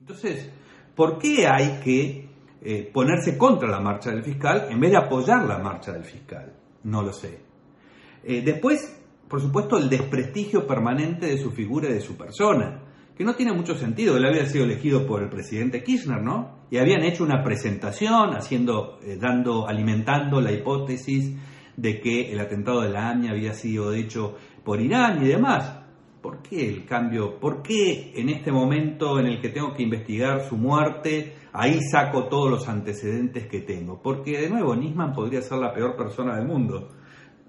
Entonces, 0.00 0.50
¿por 0.94 1.18
qué 1.18 1.46
hay 1.46 1.80
que 1.82 2.28
eh, 2.62 2.90
ponerse 2.92 3.36
contra 3.36 3.68
la 3.68 3.80
marcha 3.80 4.10
del 4.10 4.22
fiscal 4.22 4.68
en 4.70 4.80
vez 4.80 4.90
de 4.90 4.96
apoyar 4.98 5.44
la 5.44 5.58
marcha 5.58 5.92
del 5.92 6.04
fiscal? 6.04 6.52
No 6.84 7.02
lo 7.02 7.12
sé. 7.12 7.40
Eh, 8.24 8.42
después, 8.42 9.00
por 9.28 9.40
supuesto, 9.40 9.78
el 9.78 9.88
desprestigio 9.88 10.66
permanente 10.66 11.26
de 11.26 11.38
su 11.38 11.50
figura 11.50 11.88
y 11.88 11.94
de 11.94 12.00
su 12.00 12.16
persona 12.16 12.87
que 13.18 13.24
no 13.24 13.34
tiene 13.34 13.52
mucho 13.52 13.74
sentido. 13.74 14.16
Él 14.16 14.24
había 14.24 14.46
sido 14.46 14.64
elegido 14.64 15.04
por 15.04 15.24
el 15.24 15.28
presidente 15.28 15.82
Kirchner, 15.82 16.22
¿no? 16.22 16.60
Y 16.70 16.78
habían 16.78 17.02
hecho 17.02 17.24
una 17.24 17.42
presentación 17.42 18.36
haciendo, 18.36 19.00
eh, 19.02 19.18
dando, 19.20 19.66
alimentando 19.66 20.40
la 20.40 20.52
hipótesis 20.52 21.36
de 21.76 22.00
que 22.00 22.30
el 22.32 22.38
atentado 22.38 22.82
de 22.82 22.90
la 22.90 23.10
AMIA 23.10 23.32
había 23.32 23.54
sido 23.54 23.92
hecho 23.92 24.36
por 24.64 24.80
Irán 24.80 25.24
y 25.24 25.26
demás. 25.26 25.80
¿Por 26.22 26.42
qué 26.42 26.68
el 26.68 26.84
cambio? 26.84 27.40
¿Por 27.40 27.60
qué 27.60 28.12
en 28.14 28.28
este 28.28 28.52
momento 28.52 29.18
en 29.18 29.26
el 29.26 29.40
que 29.40 29.48
tengo 29.48 29.74
que 29.74 29.82
investigar 29.82 30.48
su 30.48 30.56
muerte, 30.56 31.34
ahí 31.52 31.80
saco 31.90 32.28
todos 32.28 32.48
los 32.48 32.68
antecedentes 32.68 33.48
que 33.48 33.62
tengo? 33.62 34.00
Porque 34.00 34.38
de 34.38 34.48
nuevo, 34.48 34.76
Nisman 34.76 35.12
podría 35.12 35.42
ser 35.42 35.58
la 35.58 35.72
peor 35.72 35.96
persona 35.96 36.36
del 36.36 36.46
mundo 36.46 36.90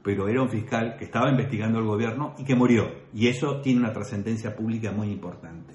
pero 0.04 0.28
era 0.28 0.42
un 0.42 0.50
fiscal 0.50 0.96
que 0.98 1.06
estaba 1.06 1.30
investigando 1.30 1.80
al 1.80 1.86
gobierno 1.86 2.36
y 2.38 2.44
que 2.44 2.56
murió. 2.56 2.86
Y 3.14 3.28
eso 3.28 3.62
tiene 3.62 3.82
una 3.82 3.94
trascendencia 3.94 4.56
pública 4.56 4.92
muy 4.92 5.12
importante. 5.12 5.74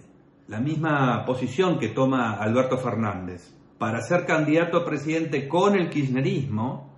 La 0.48 0.60
misma 0.60 1.24
posición 1.24 1.78
que 1.78 1.88
toma 1.88 2.34
Alberto 2.34 2.78
Fernández. 2.78 3.54
Para 3.78 4.00
ser 4.00 4.24
candidato 4.24 4.78
a 4.78 4.84
presidente 4.84 5.48
con 5.48 5.74
el 5.74 5.90
kirchnerismo 5.90 6.92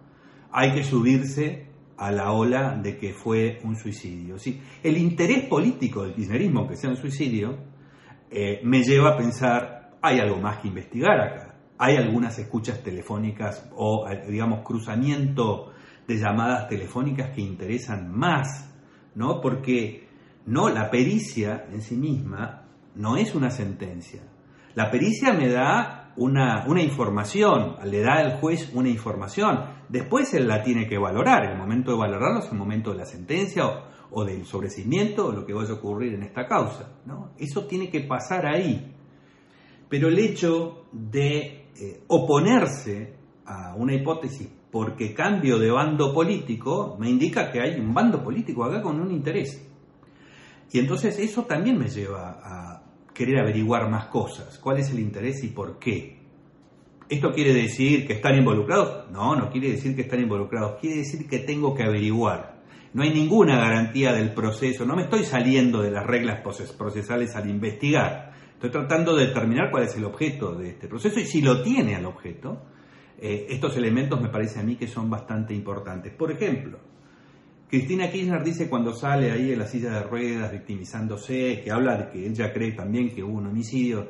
hay 0.52 0.72
que 0.72 0.84
subirse 0.84 1.66
a 1.96 2.10
la 2.12 2.32
ola 2.32 2.76
de 2.76 2.96
que 2.96 3.12
fue 3.12 3.58
un 3.64 3.76
suicidio. 3.76 4.38
¿sí? 4.38 4.60
El 4.82 4.96
interés 4.98 5.46
político 5.46 6.02
del 6.02 6.14
kirchnerismo, 6.14 6.68
que 6.68 6.76
sea 6.76 6.90
un 6.90 6.96
suicidio, 6.96 7.56
eh, 8.30 8.60
me 8.64 8.82
lleva 8.82 9.10
a 9.10 9.16
pensar, 9.16 9.96
hay 10.02 10.18
algo 10.18 10.40
más 10.40 10.58
que 10.58 10.68
investigar 10.68 11.20
acá. 11.20 11.54
hay 11.78 11.96
algunas 11.96 12.38
escuchas 12.38 12.82
telefónicas 12.82 13.70
o, 13.76 14.06
digamos, 14.28 14.60
cruzamiento 14.64 15.72
de 16.06 16.16
llamadas 16.16 16.68
telefónicas 16.68 17.30
que 17.30 17.40
interesan 17.40 18.10
más, 18.10 18.72
¿no? 19.14 19.40
Porque 19.40 20.08
no, 20.46 20.68
la 20.68 20.90
pericia 20.90 21.66
en 21.72 21.82
sí 21.82 21.96
misma 21.96 22.66
no 22.94 23.16
es 23.16 23.34
una 23.34 23.50
sentencia. 23.50 24.22
La 24.74 24.90
pericia 24.90 25.32
me 25.32 25.48
da 25.48 26.12
una, 26.16 26.64
una 26.66 26.82
información, 26.82 27.76
le 27.84 28.00
da 28.02 28.14
al 28.18 28.40
juez 28.40 28.70
una 28.72 28.88
información. 28.88 29.64
Después 29.88 30.32
él 30.34 30.46
la 30.46 30.62
tiene 30.62 30.86
que 30.86 30.98
valorar. 30.98 31.44
El 31.50 31.58
momento 31.58 31.90
de 31.90 31.98
valorarlo 31.98 32.40
es 32.40 32.52
el 32.52 32.58
momento 32.58 32.92
de 32.92 32.98
la 32.98 33.06
sentencia 33.06 33.64
o, 34.10 34.24
del 34.24 34.46
sobrecimiento 34.46 35.26
o 35.26 35.32
lo 35.32 35.44
que 35.44 35.52
vaya 35.52 35.70
a 35.70 35.74
ocurrir 35.74 36.14
en 36.14 36.22
esta 36.22 36.46
causa. 36.46 36.90
¿no? 37.04 37.32
Eso 37.38 37.66
tiene 37.66 37.90
que 37.90 38.00
pasar 38.00 38.46
ahí. 38.46 38.94
Pero 39.88 40.08
el 40.08 40.18
hecho 40.18 40.86
de 40.92 41.68
eh, 41.78 42.04
oponerse 42.08 43.14
a 43.44 43.74
una 43.76 43.94
hipótesis 43.94 44.48
porque 44.70 45.14
cambio 45.14 45.58
de 45.58 45.70
bando 45.70 46.12
político 46.12 46.96
me 46.98 47.08
indica 47.08 47.50
que 47.50 47.60
hay 47.60 47.78
un 47.78 47.94
bando 47.94 48.22
político 48.22 48.64
acá 48.64 48.82
con 48.82 49.00
un 49.00 49.10
interés. 49.10 49.66
Y 50.72 50.78
entonces 50.78 51.18
eso 51.18 51.44
también 51.44 51.78
me 51.78 51.88
lleva 51.88 52.40
a 52.42 52.82
querer 53.14 53.38
averiguar 53.38 53.88
más 53.88 54.06
cosas. 54.06 54.58
¿Cuál 54.58 54.78
es 54.78 54.90
el 54.90 54.98
interés 54.98 55.42
y 55.44 55.48
por 55.48 55.78
qué? 55.78 56.16
¿Esto 57.08 57.32
quiere 57.32 57.54
decir 57.54 58.06
que 58.06 58.14
están 58.14 58.36
involucrados? 58.36 59.10
No, 59.12 59.36
no 59.36 59.50
quiere 59.50 59.70
decir 59.70 59.94
que 59.94 60.02
están 60.02 60.20
involucrados. 60.20 60.80
Quiere 60.80 60.98
decir 60.98 61.28
que 61.28 61.38
tengo 61.38 61.74
que 61.74 61.84
averiguar. 61.84 62.56
No 62.92 63.02
hay 63.02 63.10
ninguna 63.10 63.56
garantía 63.58 64.12
del 64.12 64.34
proceso. 64.34 64.84
No 64.84 64.96
me 64.96 65.02
estoy 65.02 65.22
saliendo 65.24 65.82
de 65.82 65.90
las 65.90 66.04
reglas 66.04 66.40
procesales 66.76 67.36
al 67.36 67.48
investigar. 67.48 68.32
Estoy 68.54 68.70
tratando 68.70 69.14
de 69.14 69.26
determinar 69.26 69.70
cuál 69.70 69.84
es 69.84 69.96
el 69.96 70.04
objeto 70.04 70.54
de 70.54 70.70
este 70.70 70.88
proceso 70.88 71.20
y 71.20 71.26
si 71.26 71.42
lo 71.42 71.62
tiene 71.62 71.94
al 71.94 72.06
objeto. 72.06 72.62
Eh, 73.18 73.46
estos 73.48 73.76
elementos 73.76 74.20
me 74.20 74.28
parece 74.28 74.60
a 74.60 74.62
mí 74.62 74.76
que 74.76 74.86
son 74.86 75.08
bastante 75.08 75.54
importantes. 75.54 76.12
Por 76.12 76.30
ejemplo, 76.30 76.78
Cristina 77.68 78.10
Kirchner 78.10 78.44
dice 78.44 78.68
cuando 78.68 78.92
sale 78.92 79.32
ahí 79.32 79.52
en 79.52 79.58
la 79.58 79.66
silla 79.66 79.90
de 79.90 80.02
ruedas 80.02 80.52
victimizándose, 80.52 81.62
que 81.64 81.70
habla 81.72 81.96
de 81.96 82.10
que 82.10 82.26
ella 82.26 82.52
cree 82.52 82.72
también 82.72 83.12
que 83.12 83.24
hubo 83.24 83.38
un 83.38 83.46
homicidio, 83.48 84.08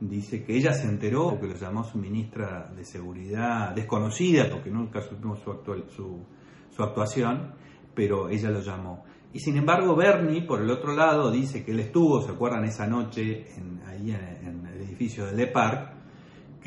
dice 0.00 0.44
que 0.44 0.56
ella 0.56 0.72
se 0.72 0.86
enteró, 0.86 1.38
que 1.40 1.46
lo 1.46 1.54
llamó 1.54 1.84
su 1.84 1.98
ministra 1.98 2.70
de 2.76 2.84
Seguridad 2.84 3.74
desconocida, 3.74 4.48
porque 4.50 4.70
nunca 4.70 5.00
supimos 5.00 5.40
su, 5.40 6.82
actuación, 6.82 7.54
pero 7.94 8.28
ella 8.28 8.50
lo 8.50 8.60
llamó. 8.60 9.04
Y 9.32 9.40
sin 9.40 9.56
embargo, 9.56 9.96
Bernie, 9.96 10.42
por 10.42 10.62
el 10.62 10.70
otro 10.70 10.94
lado, 10.94 11.30
dice 11.30 11.64
que 11.64 11.72
él 11.72 11.80
estuvo, 11.80 12.22
¿se 12.22 12.32
acuerdan 12.32 12.64
esa 12.64 12.86
noche 12.86 13.46
ahí 13.86 14.10
en, 14.10 14.66
el 14.66 14.82
edificio 14.82 15.26
de 15.26 15.32
Le 15.32 15.46
Parc? 15.48 15.97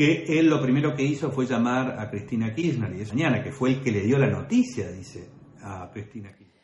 Que 0.02 0.40
él 0.40 0.48
lo 0.48 0.60
primero 0.60 0.96
que 0.96 1.04
hizo 1.04 1.30
fue 1.30 1.46
llamar 1.46 2.00
a 2.00 2.10
Cristina 2.10 2.56
Kirchner 2.56 2.92
y 2.96 3.02
esa 3.02 3.14
mañana, 3.14 3.44
que 3.44 3.52
fue 3.52 3.70
el 3.70 3.84
que 3.84 3.92
le 3.92 4.00
dio 4.00 4.18
la 4.18 4.26
noticia, 4.26 4.92
dice, 4.92 5.30
a 5.62 5.92
Cristina 5.94 6.30
Kirchner. 6.30 6.64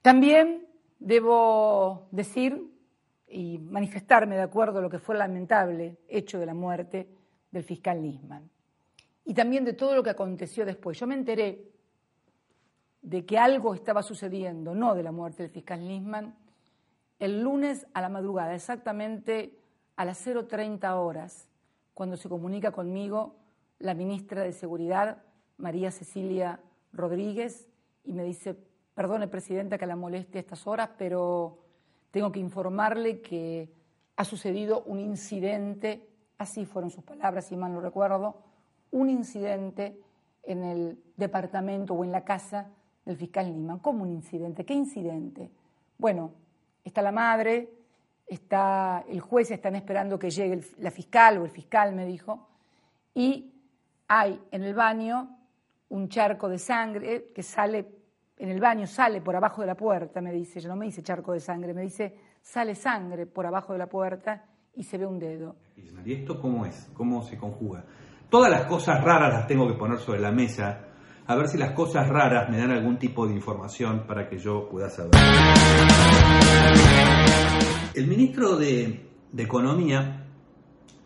También 0.00 0.66
debo 0.98 2.08
decir 2.10 2.68
y 3.28 3.58
manifestarme 3.58 4.34
de 4.34 4.42
acuerdo 4.42 4.80
a 4.80 4.82
lo 4.82 4.90
que 4.90 4.98
fue 4.98 5.14
el 5.14 5.20
lamentable 5.20 5.98
hecho 6.08 6.40
de 6.40 6.46
la 6.46 6.54
muerte 6.54 7.08
del 7.52 7.62
fiscal 7.62 8.02
Nisman. 8.02 8.50
Y 9.24 9.32
también 9.32 9.64
de 9.64 9.74
todo 9.74 9.94
lo 9.94 10.02
que 10.02 10.10
aconteció 10.10 10.66
después. 10.66 10.98
Yo 10.98 11.06
me 11.06 11.14
enteré 11.14 11.70
de 13.02 13.24
que 13.24 13.38
algo 13.38 13.72
estaba 13.72 14.02
sucediendo, 14.02 14.74
no 14.74 14.96
de 14.96 15.04
la 15.04 15.12
muerte 15.12 15.44
del 15.44 15.52
fiscal 15.52 15.86
Nisman, 15.86 16.34
el 17.20 17.40
lunes 17.40 17.86
a 17.94 18.00
la 18.00 18.08
madrugada, 18.08 18.52
exactamente 18.52 19.60
a 19.94 20.04
las 20.04 20.26
0.30 20.26 20.92
horas, 20.96 21.48
cuando 21.94 22.16
se 22.16 22.28
comunica 22.28 22.72
conmigo 22.72 23.36
la 23.78 23.94
ministra 23.94 24.42
de 24.42 24.52
Seguridad, 24.52 25.22
María 25.56 25.90
Cecilia 25.90 26.60
Rodríguez, 26.92 27.68
y 28.04 28.12
me 28.12 28.24
dice, 28.24 28.56
perdone, 28.94 29.28
Presidenta, 29.28 29.78
que 29.78 29.86
la 29.86 29.96
moleste 29.96 30.38
a 30.38 30.40
estas 30.40 30.66
horas, 30.66 30.90
pero 30.96 31.58
tengo 32.10 32.30
que 32.32 32.40
informarle 32.40 33.20
que 33.20 33.72
ha 34.16 34.24
sucedido 34.24 34.82
un 34.84 35.00
incidente, 35.00 36.08
así 36.38 36.64
fueron 36.64 36.90
sus 36.90 37.04
palabras, 37.04 37.46
si 37.46 37.56
mal 37.56 37.72
no 37.72 37.80
recuerdo, 37.80 38.36
un 38.90 39.08
incidente 39.08 39.98
en 40.42 40.62
el 40.62 41.02
departamento 41.16 41.94
o 41.94 42.04
en 42.04 42.12
la 42.12 42.24
casa 42.24 42.70
del 43.04 43.16
fiscal 43.16 43.52
Niman. 43.52 43.78
¿Cómo 43.78 44.02
un 44.02 44.10
incidente? 44.10 44.64
¿Qué 44.64 44.74
incidente? 44.74 45.50
Bueno, 45.98 46.32
está 46.84 47.02
la 47.02 47.12
madre, 47.12 47.72
está 48.34 49.04
el 49.08 49.20
juez, 49.20 49.50
están 49.50 49.74
esperando 49.74 50.18
que 50.18 50.30
llegue 50.30 50.60
la 50.78 50.90
fiscal 50.90 51.38
o 51.38 51.44
el 51.44 51.50
fiscal, 51.50 51.94
me 51.94 52.06
dijo, 52.06 52.48
y 53.14 53.52
hay 54.08 54.40
en 54.50 54.62
el 54.62 54.74
baño 54.74 55.36
un 55.90 56.08
charco 56.08 56.48
de 56.48 56.58
sangre 56.58 57.30
que 57.34 57.42
sale, 57.42 57.86
en 58.38 58.48
el 58.48 58.60
baño 58.60 58.86
sale 58.86 59.20
por 59.20 59.36
abajo 59.36 59.60
de 59.60 59.66
la 59.66 59.74
puerta, 59.74 60.20
me 60.20 60.32
dice, 60.32 60.60
yo 60.60 60.68
no 60.68 60.76
me 60.76 60.86
dice 60.86 61.02
charco 61.02 61.32
de 61.32 61.40
sangre, 61.40 61.74
me 61.74 61.82
dice, 61.82 62.16
sale 62.40 62.74
sangre 62.74 63.26
por 63.26 63.46
abajo 63.46 63.74
de 63.74 63.78
la 63.78 63.86
puerta 63.86 64.44
y 64.74 64.82
se 64.82 64.96
ve 64.96 65.06
un 65.06 65.18
dedo. 65.18 65.56
¿Y 66.04 66.14
esto 66.14 66.40
cómo 66.40 66.64
es? 66.64 66.90
¿Cómo 66.94 67.22
se 67.22 67.36
conjuga? 67.36 67.84
Todas 68.30 68.50
las 68.50 68.64
cosas 68.64 69.04
raras 69.04 69.32
las 69.34 69.46
tengo 69.46 69.68
que 69.68 69.74
poner 69.74 69.98
sobre 69.98 70.20
la 70.20 70.32
mesa, 70.32 70.88
a 71.26 71.36
ver 71.36 71.48
si 71.48 71.58
las 71.58 71.72
cosas 71.72 72.08
raras 72.08 72.48
me 72.48 72.56
dan 72.56 72.70
algún 72.70 72.98
tipo 72.98 73.26
de 73.26 73.34
información 73.34 74.06
para 74.06 74.26
que 74.26 74.38
yo 74.38 74.68
pueda 74.70 74.88
saber. 74.88 75.10
El 77.94 78.06
ministro 78.06 78.56
de, 78.56 79.10
Economía 79.36 80.26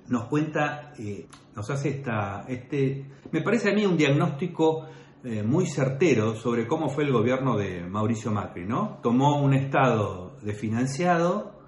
nos 0.09 0.25
cuenta, 0.27 0.93
eh, 0.99 1.27
nos 1.55 1.69
hace 1.71 1.89
esta, 1.89 2.45
este, 2.49 3.07
me 3.33 3.41
parece 3.41 3.71
a 3.71 3.75
mí 3.75 3.85
un 3.85 3.97
diagnóstico 3.97 4.87
eh, 5.25 5.43
muy 5.43 5.67
certero 5.67 6.37
sobre 6.37 6.67
cómo 6.69 6.89
fue 6.89 7.05
el 7.05 7.13
gobierno 7.13 7.57
de 7.57 7.83
Mauricio 7.83 8.31
Macri, 8.31 8.65
¿no? 8.65 8.99
Tomó 9.03 9.43
un 9.43 9.55
estado 9.55 10.37
desfinanciado 10.43 11.59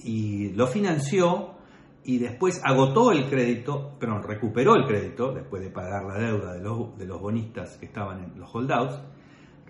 y 0.00 0.50
lo 0.50 0.66
financió 0.66 1.54
y 2.02 2.18
después 2.18 2.60
agotó 2.64 3.12
el 3.12 3.28
crédito, 3.28 3.96
perdón, 4.00 4.24
recuperó 4.24 4.74
el 4.74 4.86
crédito 4.86 5.32
después 5.32 5.62
de 5.62 5.70
pagar 5.70 6.04
la 6.04 6.18
deuda 6.18 6.52
de 6.54 6.60
los, 6.60 6.98
de 6.98 7.06
los 7.06 7.20
bonistas 7.20 7.76
que 7.76 7.86
estaban 7.86 8.24
en 8.24 8.40
los 8.40 8.52
holdouts, 8.52 9.00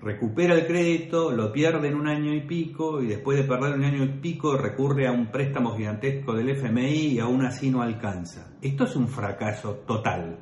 recupera 0.02 0.54
el 0.54 0.66
crédito, 0.66 1.30
lo 1.32 1.52
pierde 1.52 1.88
en 1.88 1.94
un 1.94 2.08
año 2.08 2.32
y 2.34 2.42
pico 2.42 3.02
y 3.02 3.06
después 3.06 3.38
de 3.38 3.44
perder 3.44 3.74
un 3.74 3.84
año 3.84 4.04
y 4.04 4.08
pico 4.20 4.56
recurre 4.56 5.06
a 5.06 5.12
un 5.12 5.30
préstamo 5.30 5.76
gigantesco 5.76 6.34
del 6.34 6.50
FMI 6.50 7.06
y 7.12 7.18
aún 7.18 7.44
así 7.44 7.70
no 7.70 7.82
alcanza. 7.82 8.54
Esto 8.60 8.84
es 8.84 8.96
un 8.96 9.08
fracaso 9.08 9.82
total. 9.86 10.38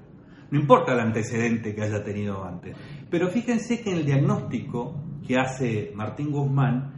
No 0.51 0.61
importa 0.61 0.93
el 0.93 1.01
antecedente 1.01 1.75
que 1.75 1.83
haya 1.83 2.03
tenido 2.05 2.45
antes. 2.45 2.77
Pero 3.09 3.29
fíjense 3.29 3.81
que 3.81 3.91
en 3.91 3.99
el 3.99 4.05
diagnóstico 4.05 4.97
que 5.27 5.38
hace 5.38 5.93
Martín 5.95 6.31
Guzmán 6.31 6.93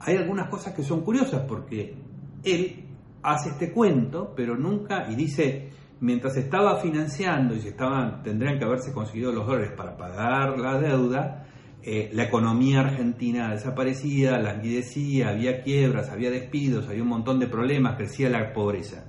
hay 0.00 0.16
algunas 0.16 0.48
cosas 0.48 0.74
que 0.74 0.82
son 0.82 1.02
curiosas 1.02 1.42
porque 1.48 1.96
él 2.44 2.84
hace 3.22 3.50
este 3.50 3.72
cuento, 3.72 4.32
pero 4.34 4.56
nunca, 4.56 5.10
y 5.10 5.16
dice, 5.16 5.70
mientras 6.00 6.36
estaba 6.36 6.76
financiando 6.76 7.54
y 7.54 7.60
se 7.60 7.70
estaban, 7.70 8.22
tendrían 8.22 8.58
que 8.58 8.64
haberse 8.64 8.92
conseguido 8.92 9.32
los 9.32 9.46
dólares 9.46 9.72
para 9.76 9.96
pagar 9.96 10.58
la 10.58 10.78
deuda, 10.78 11.47
eh, 11.82 12.10
la 12.12 12.24
economía 12.24 12.80
argentina 12.80 13.50
desaparecida, 13.50 14.38
languidecía, 14.38 15.28
había 15.28 15.62
quiebras, 15.62 16.10
había 16.10 16.30
despidos, 16.30 16.88
había 16.88 17.02
un 17.02 17.08
montón 17.08 17.38
de 17.38 17.46
problemas, 17.46 17.96
crecía 17.96 18.28
la 18.28 18.52
pobreza. 18.52 19.04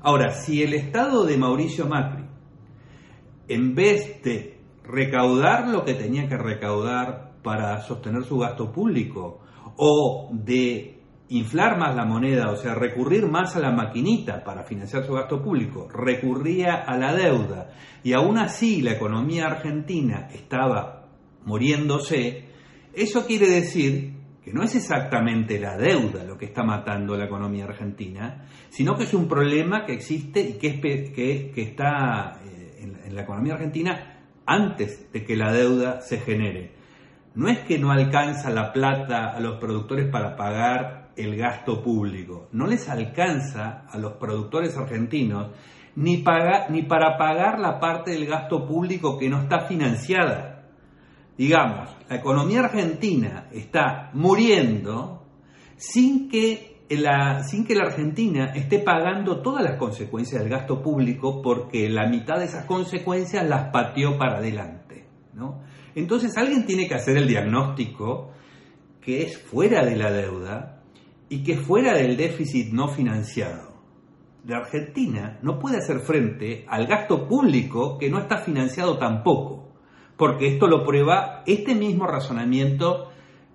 Ahora, 0.00 0.32
si 0.32 0.62
el 0.62 0.74
Estado 0.74 1.24
de 1.24 1.38
Mauricio 1.38 1.86
Macri, 1.86 2.24
en 3.48 3.74
vez 3.74 4.22
de 4.22 4.60
recaudar 4.82 5.68
lo 5.68 5.84
que 5.84 5.94
tenía 5.94 6.28
que 6.28 6.36
recaudar 6.36 7.32
para 7.42 7.80
sostener 7.80 8.24
su 8.24 8.38
gasto 8.38 8.72
público, 8.72 9.40
o 9.76 10.30
de 10.32 11.00
inflar 11.28 11.78
más 11.78 11.94
la 11.94 12.04
moneda, 12.04 12.50
o 12.50 12.56
sea, 12.56 12.74
recurrir 12.74 13.26
más 13.26 13.56
a 13.56 13.60
la 13.60 13.70
maquinita 13.70 14.44
para 14.44 14.64
financiar 14.64 15.04
su 15.04 15.14
gasto 15.14 15.40
público, 15.42 15.88
recurría 15.88 16.74
a 16.74 16.98
la 16.98 17.14
deuda, 17.14 17.70
y 18.02 18.12
aún 18.12 18.36
así 18.38 18.82
la 18.82 18.92
economía 18.92 19.46
argentina 19.46 20.28
estaba 20.32 21.03
muriéndose, 21.44 22.44
eso 22.92 23.26
quiere 23.26 23.48
decir 23.48 24.14
que 24.44 24.52
no 24.52 24.62
es 24.62 24.74
exactamente 24.74 25.58
la 25.58 25.76
deuda 25.78 26.22
lo 26.22 26.36
que 26.36 26.44
está 26.44 26.62
matando 26.62 27.16
la 27.16 27.24
economía 27.24 27.64
argentina, 27.64 28.44
sino 28.68 28.94
que 28.94 29.04
es 29.04 29.14
un 29.14 29.26
problema 29.26 29.86
que 29.86 29.94
existe 29.94 30.40
y 30.40 30.52
que, 30.58 30.80
que, 30.80 31.62
está 31.62 32.40
eh, 32.44 32.98
en, 33.06 33.14
la 33.14 33.22
economía 33.22 33.54
argentina 33.54 34.20
antes 34.44 35.10
de 35.12 35.24
que 35.24 35.36
la 35.36 35.50
deuda 35.50 36.02
se 36.02 36.18
genere. 36.18 36.74
No 37.34 37.48
es 37.48 37.60
que 37.60 37.78
no 37.78 37.90
alcanza 37.90 38.50
la 38.50 38.72
plata 38.72 39.30
a 39.30 39.40
los 39.40 39.58
productores 39.58 40.10
para 40.10 40.36
pagar 40.36 41.10
el 41.16 41.36
gasto 41.36 41.82
público, 41.82 42.48
no 42.52 42.66
les 42.66 42.88
alcanza 42.88 43.86
a 43.88 43.98
los 43.98 44.14
productores 44.14 44.76
argentinos 44.76 45.52
ni, 45.96 46.24
ni 46.70 46.82
para 46.82 47.16
pagar 47.16 47.60
la 47.60 47.78
parte 47.78 48.10
del 48.10 48.26
gasto 48.26 48.66
público 48.66 49.16
que 49.16 49.30
no 49.30 49.40
está 49.40 49.60
financiada 49.60 50.53
digamos, 51.36 51.88
la 52.08 52.16
economía 52.16 52.60
argentina 52.60 53.48
está 53.52 54.10
muriendo 54.12 55.26
sin 55.76 56.28
que 56.28 56.74
la, 56.90 57.42
sin 57.44 57.64
que 57.64 57.74
la 57.74 57.86
Argentina 57.86 58.52
esté 58.54 58.78
pagando 58.78 59.40
todas 59.40 59.64
las 59.64 59.78
consecuencias 59.78 60.40
del 60.42 60.50
gasto 60.50 60.82
público 60.82 61.42
porque 61.42 61.88
la 61.88 62.08
mitad 62.08 62.38
de 62.38 62.44
esas 62.44 62.66
consecuencias 62.66 63.46
las 63.48 63.70
pateó 63.70 64.18
para 64.18 64.38
adelante. 64.38 65.06
¿no? 65.32 65.62
Entonces 65.94 66.36
alguien 66.36 66.66
tiene 66.66 66.86
que 66.86 66.94
hacer 66.94 67.16
el 67.16 67.26
diagnóstico 67.26 68.30
que 69.00 69.22
es 69.22 69.38
fuera 69.38 69.84
de 69.84 69.96
la 69.96 70.10
deuda 70.10 70.82
y 71.28 71.42
que 71.42 71.52
es 71.52 71.60
fuera 71.60 71.94
del 71.94 72.16
déficit 72.16 72.72
no 72.72 72.88
financiado. 72.88 73.74
La 74.46 74.58
Argentina 74.58 75.38
no 75.42 75.58
puede 75.58 75.78
hacer 75.78 76.00
frente 76.00 76.64
al 76.68 76.86
gasto 76.86 77.26
público 77.26 77.98
que 77.98 78.10
no 78.10 78.18
está 78.18 78.38
financiado 78.38 78.98
tampoco, 78.98 79.63
porque 80.16 80.48
esto 80.48 80.66
lo 80.66 80.84
prueba 80.84 81.42
este 81.46 81.74
mismo 81.74 82.06
razonamiento 82.06 83.10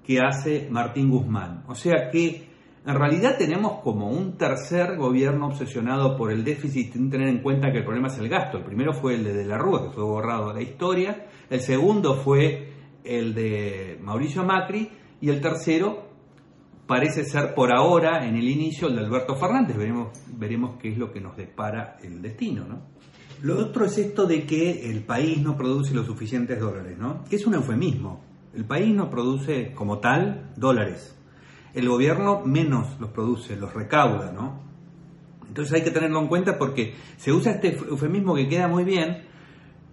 que 0.06 0.20
hace 0.20 0.68
Martín 0.70 1.10
Guzmán. 1.10 1.64
O 1.68 1.76
sea 1.76 2.10
que 2.12 2.50
en 2.86 2.96
realidad 2.96 3.38
tenemos 3.38 3.82
como 3.84 4.10
un 4.10 4.38
tercer 4.38 4.98
gobierno 4.98 5.48
obsesionado 5.48 6.18
por 6.18 6.32
el 6.32 6.44
déficit 6.44 6.94
sin 6.94 7.10
tener 7.10 7.28
en 7.28 7.44
cuenta 7.44 7.72
que 7.72 7.80
el 7.80 7.84
problema 7.84 8.08
es 8.08 8.18
el 8.18 8.30
gasto. 8.30 8.58
El 8.58 8.64
primero 8.64 8.94
fue 8.94 9.16
el 9.16 9.24
de 9.24 9.34
De 9.34 9.46
la 9.46 9.58
Rúa, 9.58 9.84
que 9.84 9.92
fue 9.92 10.04
borrado 10.04 10.48
de 10.50 10.56
la 10.56 10.62
historia. 10.62 11.28
El 11.50 11.62
segundo 11.62 12.16
fue 12.16 12.74
el 13.04 13.34
de 13.34 14.00
Mauricio 14.02 14.44
Macri. 14.44 14.90
Y 15.22 15.30
el 15.30 15.42
tercero 15.42 16.08
parece 16.88 17.26
ser 17.26 17.54
por 17.54 17.72
ahora, 17.72 18.26
en 18.26 18.36
el 18.36 18.48
inicio, 18.48 18.88
el 18.88 18.96
de 18.96 19.02
Alberto 19.06 19.36
Fernández. 19.36 19.78
Veremos, 19.78 20.10
veremos 20.28 20.78
qué 20.82 20.90
es 20.90 20.98
lo 20.98 21.12
que 21.12 21.20
nos 21.20 21.36
depara 21.36 21.98
el 22.02 22.22
destino. 22.22 22.66
¿no? 22.66 22.82
Lo 23.42 23.58
otro 23.58 23.86
es 23.86 23.98
esto 23.98 24.26
de 24.26 24.46
que 24.46 24.90
el 24.90 25.04
país 25.04 25.42
no 25.42 25.56
produce 25.56 25.94
los 25.94 26.06
suficientes 26.06 26.60
dólares, 26.60 26.98
¿no? 26.98 27.24
que 27.30 27.38
es 27.38 27.48
un 27.48 27.54
eufemismo. 27.54 28.22
El 28.54 28.66
país 28.66 28.94
no 28.94 29.10
produce 29.10 29.74
como 29.74 30.00
tal 30.00 30.52
dólares 30.56 31.16
el 31.74 31.88
gobierno 31.88 32.42
menos 32.46 33.00
los 33.00 33.12
produce, 33.12 33.56
los 33.56 33.74
recauda, 33.74 34.32
¿no? 34.32 34.62
Entonces 35.48 35.74
hay 35.74 35.84
que 35.84 35.92
tenerlo 35.92 36.20
en 36.20 36.28
cuenta 36.28 36.58
porque 36.58 36.94
se 37.18 37.32
usa 37.32 37.54
este 37.54 37.76
eufemismo 37.76 38.36
que 38.36 38.48
queda 38.48 38.68
muy 38.68 38.84
bien, 38.84 39.24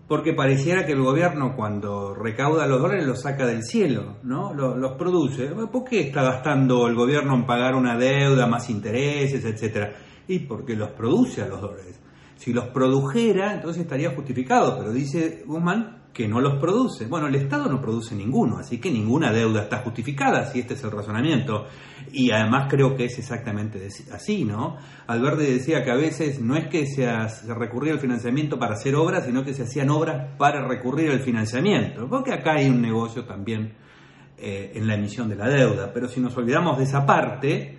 porque 0.06 0.32
pareciera 0.32 0.86
que 0.86 0.92
el 0.92 1.02
gobierno 1.02 1.56
cuando 1.56 2.14
recauda 2.14 2.66
los 2.66 2.80
dólares 2.80 3.06
los 3.06 3.22
saca 3.22 3.46
del 3.46 3.62
cielo, 3.64 4.18
¿no? 4.22 4.54
Los, 4.54 4.92
produce. 4.92 5.48
¿Por 5.48 5.84
qué 5.84 6.00
está 6.00 6.22
gastando 6.22 6.86
el 6.86 6.94
gobierno 6.94 7.34
en 7.34 7.46
pagar 7.46 7.74
una 7.74 7.96
deuda, 7.96 8.46
más 8.46 8.70
intereses, 8.70 9.44
etcétera? 9.44 9.94
Y 10.28 10.40
porque 10.40 10.76
los 10.76 10.90
produce 10.90 11.42
a 11.42 11.48
los 11.48 11.60
dólares. 11.60 11.98
Si 12.36 12.52
los 12.52 12.68
produjera, 12.68 13.54
entonces 13.54 13.82
estaría 13.82 14.10
justificado, 14.14 14.78
pero 14.78 14.92
dice 14.92 15.42
Guzmán 15.46 16.06
que 16.16 16.26
no 16.26 16.40
los 16.40 16.58
produce. 16.58 17.06
Bueno, 17.06 17.26
el 17.26 17.34
Estado 17.34 17.68
no 17.70 17.78
produce 17.78 18.14
ninguno, 18.14 18.56
así 18.56 18.78
que 18.78 18.90
ninguna 18.90 19.30
deuda 19.32 19.64
está 19.64 19.82
justificada, 19.82 20.46
si 20.46 20.60
este 20.60 20.72
es 20.72 20.82
el 20.82 20.90
razonamiento. 20.90 21.66
Y 22.10 22.30
además 22.30 22.68
creo 22.70 22.96
que 22.96 23.04
es 23.04 23.18
exactamente 23.18 23.86
así, 24.10 24.46
¿no? 24.46 24.78
Alberti 25.06 25.44
decía 25.44 25.84
que 25.84 25.90
a 25.90 25.94
veces 25.94 26.40
no 26.40 26.56
es 26.56 26.68
que 26.68 26.86
se, 26.86 27.06
recurría 27.54 27.92
al 27.92 28.00
financiamiento 28.00 28.58
para 28.58 28.76
hacer 28.76 28.94
obras, 28.94 29.26
sino 29.26 29.44
que 29.44 29.52
se 29.52 29.64
hacían 29.64 29.90
obras 29.90 30.36
para 30.38 30.66
recurrir 30.66 31.10
al 31.10 31.20
financiamiento, 31.20 32.08
porque 32.08 32.32
acá 32.32 32.54
hay 32.54 32.70
un 32.70 32.80
negocio 32.80 33.26
también 33.26 33.74
eh, 34.38 34.72
en 34.74 34.86
la 34.86 34.94
emisión 34.94 35.28
de 35.28 35.36
la 35.36 35.50
deuda. 35.50 35.92
Pero 35.92 36.08
si 36.08 36.20
nos 36.20 36.34
olvidamos 36.38 36.78
de 36.78 36.84
esa 36.84 37.04
parte, 37.04 37.75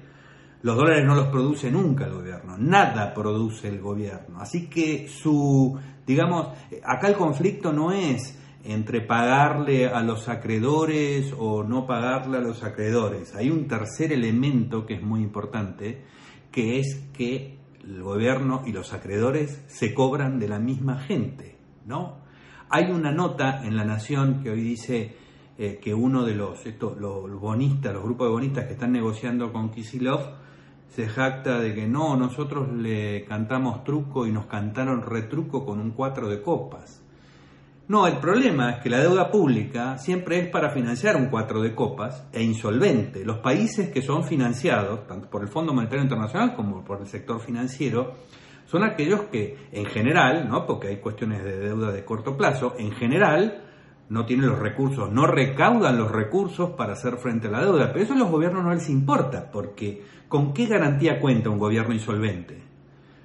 los 0.62 0.76
dólares 0.76 1.06
no 1.06 1.15
los 1.15 1.28
produce 1.28 1.72
nunca 1.72 2.06
el 2.06 2.13
gobierno, 2.13 2.58
nada 2.58 3.13
produce 3.13 3.67
el 3.67 3.80
gobierno. 3.80 4.39
Así 4.39 4.67
que 4.70 5.08
su 5.08 5.78
Digamos, 6.08 6.48
acá 6.86 7.10
el 7.10 7.15
conflicto 7.15 7.74
no 7.74 7.91
es 7.91 8.39
entre 8.63 9.02
pagarle 9.02 9.88
a 9.88 10.02
los 10.02 10.30
acreedores 10.30 11.34
o 11.38 11.63
no 11.63 11.86
pagarle 11.86 12.38
a 12.38 12.41
los 12.41 12.63
acreedores. 12.63 13.36
Hay 13.36 13.50
un 13.50 13.67
tercer 13.67 14.13
elemento 14.13 14.86
que 14.86 14.93
es 14.96 15.04
muy 15.04 15.22
importante, 15.22 16.06
que 16.50 16.80
es 16.80 17.10
que 17.13 17.60
el 17.84 18.02
gobierno 18.02 18.63
y 18.65 18.72
los 18.72 18.93
acreedores 18.93 19.65
se 19.67 19.93
cobran 19.93 20.39
de 20.39 20.48
la 20.48 20.60
misma 20.60 20.98
gente, 20.98 21.58
¿no? 21.86 22.20
Hay 22.70 22.89
una 22.89 23.12
nota 23.12 23.65
en 23.65 23.76
La 23.76 23.84
Nación 23.84 24.41
que 24.41 24.52
hoy 24.52 24.62
dice 24.62 25.17
eh, 25.58 25.78
que 25.82 25.93
uno 25.93 26.24
de 26.24 26.36
los, 26.36 26.65
los 27.00 27.39
bonistas, 27.39 27.93
los 27.93 28.04
grupos 28.04 28.28
de 28.28 28.34
bonistas 28.34 28.65
que 28.65 28.74
están 28.74 28.93
negociando 28.93 29.52
con 29.52 29.72
Kisilov, 29.72 30.22
se 30.89 31.08
jacta 31.08 31.60
de 31.60 31.73
que 31.76 31.88
no, 31.88 32.15
nosotros 32.15 32.71
le 32.71 33.26
cantamos 33.26 33.84
truco 33.84 34.26
y 34.26 34.32
nos 34.32 34.45
cantaron 34.45 35.04
retruco 35.04 35.65
con 35.65 35.80
un 35.80 35.91
cuatro 35.91 36.28
de 36.28 36.41
copas. 36.41 37.04
No, 37.88 38.06
el 38.06 38.17
problema 38.17 38.71
es 38.71 38.80
que 38.80 38.89
la 38.89 39.00
deuda 39.00 39.32
pública 39.32 39.97
siempre 39.97 40.39
es 40.39 40.50
para 40.50 40.71
financiar 40.71 41.15
un 41.15 41.28
cuatro 41.28 41.62
de 41.62 41.73
copas 41.73 42.28
e 42.34 42.43
insolvente. 42.43 43.23
Los 43.23 43.38
países 43.38 43.89
que 43.89 44.02
son 44.02 44.26
financiados, 44.26 45.08
tanto 45.08 45.30
por 45.30 45.41
el 45.41 45.47
Fondo 45.47 45.73
Monetario 45.73 46.04
Internacional 46.04 46.54
como 46.54 46.84
por 46.84 47.00
el 47.00 47.08
sector 47.08 47.39
financiero, 47.39 48.15
son 48.65 48.84
aquellos 48.84 49.21
que 49.32 49.69
en 49.71 49.86
general, 49.86 50.50
¿no? 50.50 50.65
porque 50.65 50.88
hay 50.88 50.97
cuestiones 50.97 51.43
de 51.45 51.60
deuda 51.60 51.93
de 51.93 52.04
corto 52.04 52.36
plazo, 52.36 52.76
en 52.78 52.91
general 52.91 53.66
no 54.10 54.26
tienen 54.26 54.48
los 54.48 54.60
recursos, 54.60 55.12
no 55.12 55.28
recaudan 55.28 55.98
los 55.98 56.12
recursos 56.12 56.72
para 56.72 56.93
hacer 56.93 57.17
frente 57.17 57.48
a 57.48 57.52
la 57.52 57.62
deuda. 57.62 57.91
Pero 57.91 58.06
eso 58.06 58.13
a 58.13 58.17
los 58.17 58.32
gobiernos 58.32 58.63
no 58.63 58.74
les 58.74 58.89
importa, 58.89 59.52
porque 59.52 60.04
¿con 60.28 60.54
qué 60.54 60.65
garantía 60.65 61.20
cuenta 61.20 61.50
un 61.50 61.60
gobierno 61.60 61.93
insolvente? 61.93 62.63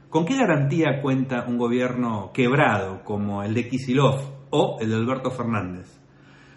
¿Con 0.09 0.25
qué 0.25 0.37
garantía 0.37 1.01
cuenta 1.01 1.47
un 1.49 1.57
gobierno 1.57 2.33
quebrado 2.35 3.03
como 3.05 3.42
el 3.42 3.55
de 3.55 3.68
Kisilov 3.68 4.21
o 4.51 4.79
el 4.81 4.90
de 4.90 4.97
Alberto 4.97 5.31
Fernández? 5.31 6.01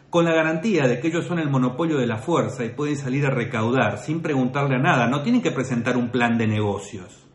Con 0.09 0.25
la 0.25 0.33
garantía 0.33 0.87
de 0.87 0.99
que 0.99 1.07
ellos 1.07 1.25
son 1.25 1.39
el 1.39 1.49
monopolio 1.49 1.97
de 1.97 2.07
la 2.07 2.17
fuerza 2.17 2.65
y 2.65 2.69
pueden 2.69 2.97
salir 2.97 3.25
a 3.25 3.29
recaudar 3.29 3.97
sin 3.97 4.21
preguntarle 4.21 4.75
a 4.75 4.79
nada, 4.79 5.07
no 5.07 5.21
tienen 5.21 5.41
que 5.41 5.51
presentar 5.51 5.97
un 5.97 6.09
plan 6.09 6.37
de 6.37 6.47
negocios. 6.47 7.27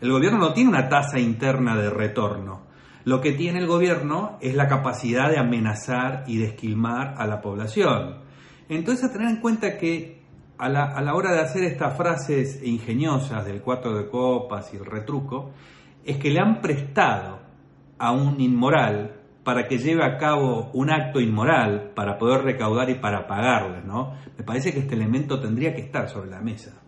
El 0.00 0.12
gobierno 0.12 0.38
no 0.38 0.52
tiene 0.52 0.70
una 0.70 0.88
tasa 0.88 1.18
interna 1.18 1.76
de 1.76 1.90
retorno 1.90 2.73
lo 3.04 3.20
que 3.20 3.32
tiene 3.32 3.58
el 3.58 3.66
gobierno 3.66 4.38
es 4.40 4.54
la 4.54 4.66
capacidad 4.66 5.30
de 5.30 5.38
amenazar 5.38 6.24
y 6.26 6.38
de 6.38 6.46
esquilmar 6.46 7.14
a 7.18 7.26
la 7.26 7.40
población. 7.42 8.22
Entonces, 8.68 9.04
a 9.04 9.12
tener 9.12 9.28
en 9.28 9.40
cuenta 9.40 9.76
que 9.76 10.22
a 10.56 10.68
la, 10.68 11.14
hora 11.14 11.32
de 11.32 11.40
hacer 11.40 11.64
estas 11.64 11.96
frases 11.96 12.62
ingeniosas 12.62 13.44
del 13.44 13.60
cuatro 13.60 13.94
de 13.96 14.08
copas 14.08 14.72
y 14.72 14.76
el 14.76 14.86
retruco, 14.86 15.50
es 16.04 16.16
que 16.16 16.30
le 16.30 16.40
han 16.40 16.60
prestado 16.60 17.40
a 17.98 18.12
un 18.12 18.40
inmoral 18.40 19.20
para 19.42 19.66
que 19.68 19.78
lleve 19.78 20.04
a 20.04 20.16
cabo 20.16 20.70
un 20.72 20.90
acto 20.90 21.20
inmoral 21.20 21.92
para 21.94 22.16
poder 22.16 22.42
recaudar 22.42 22.88
y 22.88 22.94
para 22.94 23.26
pagarles, 23.26 23.84
¿no? 23.84 24.14
Me 24.38 24.44
parece 24.44 24.72
que 24.72 24.80
este 24.80 24.94
elemento 24.94 25.38
tendría 25.38 25.74
que 25.74 25.82
estar 25.82 26.08
sobre 26.08 26.30
la 26.30 26.40
mesa. 26.40 26.80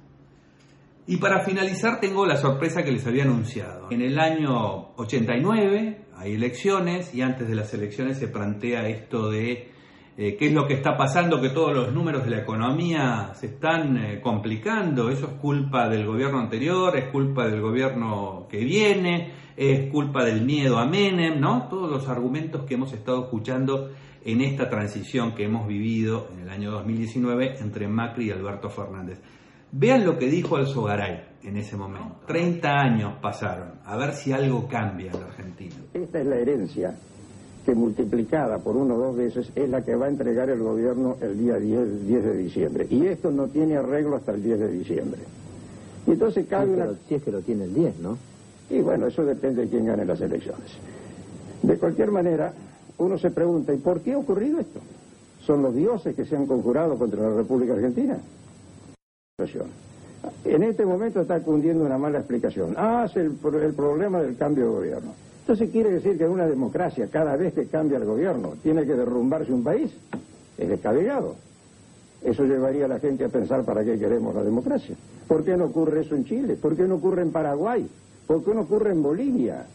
Y 1.07 1.19
para 1.19 1.41
finalizar 1.41 2.01
tengo 2.01 2.25
la 2.27 2.37
sorpresa 2.37 2.83
que 2.83 2.91
les 2.91 3.07
había 3.07 3.25
anunciado. 3.25 3.91
En 3.91 4.01
el 4.01 4.19
año 4.19 4.95
89 4.97 6.06
hay 6.17 6.35
elecciones 6.35 7.15
y 7.15 7.23
antes 7.23 7.49
de 7.49 7.55
las 7.55 7.73
elecciones 7.75 8.19
se 8.19 8.29
plantea 8.29 8.89
esto 8.89 9.31
de 9.31 9.71
eh, 10.19 10.37
qué 10.39 10.47
es 10.47 10.53
lo 10.55 10.67
que 10.67 10.75
está 10.75 10.97
pasando, 10.97 11.43
que 11.43 11.51
todos 11.51 11.75
los 11.75 11.93
números 11.93 12.25
de 12.25 12.31
la 12.31 12.39
economía 12.39 13.33
se 13.35 13.49
están 13.49 13.99
eh, 13.99 14.21
complicando, 14.23 15.11
eso 15.11 15.27
es 15.27 15.33
culpa 15.35 15.91
del 15.91 16.07
gobierno 16.07 16.39
anterior, 16.39 16.97
es 16.97 17.11
culpa 17.11 17.47
del 17.47 17.61
gobierno 17.61 18.47
que 18.51 18.65
viene, 18.65 19.33
es 19.57 19.91
culpa 19.91 20.25
del 20.25 20.43
miedo 20.43 20.79
a 20.79 20.87
Menem, 20.87 21.39
¿no? 21.39 21.69
Todos 21.69 21.91
los 21.91 22.09
argumentos 22.09 22.65
que 22.65 22.75
hemos 22.75 22.95
estado 22.95 23.25
escuchando 23.25 23.91
en 24.25 24.41
esta 24.41 24.71
transición 24.71 25.35
que 25.35 25.45
hemos 25.45 25.69
vivido 25.69 26.29
en 26.33 26.41
el 26.41 26.49
año 26.49 26.71
2019 26.71 27.59
entre 27.61 27.87
Macri 27.87 28.29
y 28.29 28.31
Alberto 28.31 28.71
Fernández. 28.71 29.21
Vean 29.79 30.07
lo 30.07 30.19
que 30.19 30.31
dijo 30.31 30.57
Alzogaray 30.57 31.23
en 31.43 31.59
ese 31.59 31.77
momento. 31.77 32.21
30 32.27 32.67
años 32.67 33.19
pasaron, 33.21 33.73
a 33.85 33.95
ver 33.99 34.15
si 34.15 34.33
algo 34.33 34.67
cambia 34.67 35.11
en 35.13 35.21
la 35.21 35.27
Argentina. 35.27 35.75
Esta 35.93 36.19
es 36.19 36.27
la 36.27 36.37
herencia 36.37 36.95
que 37.67 37.75
multiplicada 37.75 38.59
por 38.59 38.75
uno 38.75 38.95
o 38.95 38.99
dos 38.99 39.17
veces 39.17 39.53
es 39.55 39.69
la 39.69 39.83
que 39.83 39.95
va 39.95 40.07
a 40.07 40.09
entregar 40.09 40.49
el 40.49 40.61
gobierno 40.61 41.19
el 41.21 41.39
día 41.39 41.57
10, 41.57 42.07
10 42.07 42.25
de 42.25 42.37
diciembre. 42.39 42.87
Y 42.89 43.07
esto 43.07 43.31
no 43.31 43.49
tiene 43.49 43.77
arreglo 43.77 44.17
hasta 44.17 44.33
el 44.33 44.43
10 44.43 44.61
de 44.61 44.69
diciembre. 44.73 45.21
Y 46.07 46.13
entonces 46.13 46.47
cabe 46.47 46.73
una... 46.73 46.95
Si 47.07 47.17
es 47.17 47.23
que 47.23 47.31
lo 47.31 47.43
tiene 47.43 47.65
el 47.65 47.75
10, 47.75 47.99
¿no? 47.99 48.17
Y 48.71 48.81
bueno, 48.81 49.09
eso 49.09 49.27
depende 49.27 49.63
de 49.63 49.69
quién 49.69 49.85
gane 49.85 50.07
las 50.07 50.23
elecciones. 50.23 50.73
De 51.63 51.77
cualquier 51.77 52.11
manera, 52.11 52.51
uno 52.97 53.19
se 53.19 53.31
pregunta, 53.31 53.75
¿y 53.75 53.79
por 53.79 54.01
qué 54.01 54.15
ha 54.15 54.19
ocurrido 54.19 54.59
esto? 54.59 54.81
¿Son 55.43 55.61
los 55.61 55.75
dioses 55.75 56.17
que 56.17 56.25
se 56.25 56.35
han 56.35 56.47
conjurado 56.47 56.97
contra 56.97 57.29
la 57.29 57.37
República 57.37 57.75
Argentina? 57.75 58.19
En 60.47 60.63
este 60.63 60.87
momento 60.87 61.21
está 61.21 61.41
cundiendo 61.41 61.85
una 61.85 61.99
mala 61.99 62.21
explicación. 62.21 62.73
Ah, 62.75 63.05
es 63.05 63.15
el, 63.17 63.33
problema 63.33 64.23
del 64.23 64.35
cambio 64.35 64.65
de 64.65 64.71
gobierno. 64.71 65.13
Entonces 65.41 65.69
quiere 65.69 65.91
decir 65.91 66.17
que 66.17 66.25
en 66.25 66.31
una 66.31 66.47
democracia, 66.47 67.11
cada 67.11 67.37
vez 67.37 67.53
que 67.53 67.67
cambia 67.67 67.99
el 67.99 68.07
gobierno, 68.07 68.55
tiene 68.63 68.87
que 68.87 68.95
derrumbarse 68.95 69.53
un 69.53 69.63
país. 69.63 69.93
Es 70.57 70.69
descabellado. 70.71 71.37
Eso 72.23 72.45
llevaría 72.45 72.87
a 72.87 72.89
la 72.89 72.99
gente 72.99 73.27
a 73.27 73.29
pensar 73.29 73.63
para 73.67 73.85
qué 73.85 73.99
queremos 73.99 74.35
la 74.35 74.43
democracia. 74.43 74.97
¿Por 75.29 75.45
qué 75.45 75.55
no 75.55 75.67
ocurre 75.67 76.01
eso 76.01 76.15
en 76.15 76.25
Chile? 76.25 76.57
¿Por 76.57 76.75
qué 76.75 76.85
no 76.85 76.95
ocurre 76.95 77.21
en 77.21 77.31
Paraguay? 77.31 77.87
¿Por 78.27 78.43
qué 78.43 78.55
no 78.55 78.63
ocurre 78.63 78.93
en 78.93 79.03
Bolivia? 79.03 79.67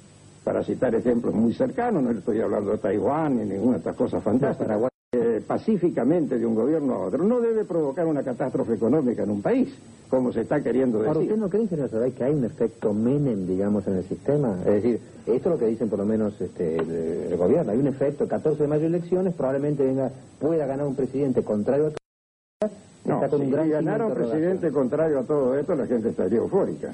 Para 0.43 0.63
citar 0.63 0.95
ejemplos 0.95 1.36
muy 1.36 1.54
cercanos, 1.54 2.02
no 2.02 2.10
estoy 2.10 2.41
hablando 2.41 2.71
de 2.71 2.80
Taiwán 2.80 3.38
ni 3.38 3.45
ninguna 3.45 3.74
de 3.74 3.78
estas 3.78 3.95
cosas 3.95 4.24
fantásticas. 4.24 4.90
Eh, 5.13 5.43
pacíficamente 5.45 6.39
de 6.39 6.45
un 6.45 6.56
gobierno 6.56 6.93
a 6.93 7.00
otro 7.00 7.21
no 7.26 7.41
debe 7.41 7.65
provocar 7.65 8.06
una 8.06 8.24
catástrofe 8.24 8.76
económica 8.76 9.24
en 9.24 9.30
un 9.30 9.41
país, 9.41 9.67
como 10.10 10.32
se 10.32 10.39
está 10.39 10.63
queriendo 10.63 11.00
decir. 11.00 11.10
Ahora, 11.10 11.19
¿usted 11.19 11.36
no 11.36 11.50
cree, 11.50 11.67
señor 11.67 11.89
Saray, 11.89 12.13
que 12.13 12.24
hay 12.24 12.34
un 12.34 12.45
efecto 12.45 12.93
Menem, 12.93 13.45
digamos, 13.45 13.86
en 13.88 13.97
el 13.97 14.06
sistema? 14.06 14.58
Es 14.60 14.76
decir, 14.76 15.02
esto 15.26 15.34
es 15.34 15.45
lo 15.47 15.58
que 15.58 15.65
dicen 15.65 15.89
por 15.89 16.00
lo 16.00 16.06
menos 16.06 16.39
este, 16.39 16.78
el, 16.78 17.36
gobierno. 17.36 17.74
Hay 17.74 17.80
un 17.80 17.88
efecto, 17.88 18.26
14 18.26 18.63
de 18.63 18.69
mayo 18.69 18.86
elecciones, 18.88 19.34
probablemente 19.34 19.84
venga, 19.84 20.13
pueda 20.39 20.65
ganar 20.65 20.88
un 20.88 20.95
presidente 20.95 21.43
contrario 21.43 21.88
a 21.88 22.67
no, 23.04 23.30
si 23.38 23.50
ganara 23.50 24.06
un 24.06 24.13
presidente 24.13 24.71
contrario 24.71 25.19
a 25.19 25.24
todo 25.24 25.58
esto, 25.58 25.76
la 25.76 25.88
gente 25.88 26.08
estaría 26.08 26.38
eufórica. 26.38 26.93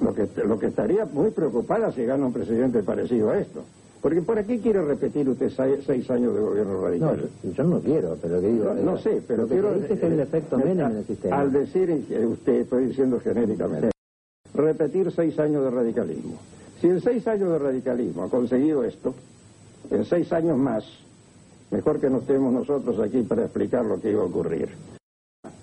lo, 0.00 0.12
que, 0.12 0.28
lo 0.44 0.58
que 0.58 0.66
estaría 0.66 1.04
muy 1.04 1.30
preocupada 1.30 1.92
si 1.92 2.04
gana 2.04 2.26
un 2.26 2.32
presidente 2.32 2.82
parecido 2.82 3.30
a 3.30 3.38
esto. 3.38 3.62
Porque 4.06 4.22
¿por 4.22 4.44
qué 4.44 4.60
quiere 4.60 4.82
repetir 4.82 5.28
usted 5.28 5.50
seis, 5.84 6.08
años 6.12 6.32
de 6.32 6.40
gobierno 6.40 6.80
radical? 6.80 7.28
No, 7.42 7.50
yo 7.50 7.64
no 7.64 7.80
quiero, 7.80 8.16
pero 8.22 8.40
que 8.40 8.46
digo... 8.46 8.72
No, 8.72 8.96
sé, 8.96 9.20
pero 9.26 9.48
quiero... 9.48 9.74
Que 9.74 9.80
dice 9.80 9.98
que 9.98 10.06
el 10.06 10.20
efecto 10.20 10.58
Menem 10.58 10.92
en 10.92 10.96
el 10.98 11.04
sistema. 11.06 11.40
Al 11.40 11.52
decir 11.52 11.90
usted, 11.90 12.60
estoy 12.60 12.86
diciendo 12.86 13.18
genéricamente, 13.18 13.90
repetir 14.54 15.10
seis 15.10 15.36
años 15.40 15.64
de 15.64 15.70
radicalismo. 15.70 16.38
Si 16.80 16.86
en 16.86 17.00
seis 17.00 17.26
años 17.26 17.50
de 17.50 17.58
radicalismo 17.58 18.22
ha 18.22 18.30
conseguido 18.30 18.84
esto, 18.84 19.12
en 19.90 20.04
seis 20.04 20.32
años 20.32 20.56
más, 20.56 20.84
mejor 21.72 21.98
que 21.98 22.08
no 22.08 22.18
estemos 22.18 22.52
nosotros 22.52 23.00
aquí 23.00 23.22
para 23.22 23.42
explicar 23.42 23.84
lo 23.84 24.00
que 24.00 24.12
iba 24.12 24.22
a 24.22 24.26
ocurrir. 24.26 24.68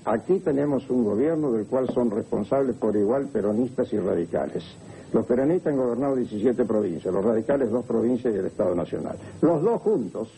Aquí 0.05 0.39
tenemos 0.39 0.89
un 0.89 1.05
gobierno 1.05 1.51
del 1.51 1.65
cual 1.65 1.87
son 1.93 2.11
responsables 2.11 2.75
por 2.75 2.95
igual 2.95 3.27
peronistas 3.27 3.91
y 3.93 3.99
radicales. 3.99 4.63
Los 5.13 5.25
peronistas 5.25 5.71
han 5.71 5.79
gobernado 5.79 6.15
17 6.15 6.65
provincias, 6.65 7.13
los 7.13 7.23
radicales 7.23 7.71
dos 7.71 7.85
provincias 7.85 8.33
y 8.33 8.37
el 8.37 8.47
Estado 8.47 8.75
Nacional. 8.75 9.15
Los 9.41 9.61
dos 9.61 9.81
juntos, 9.81 10.29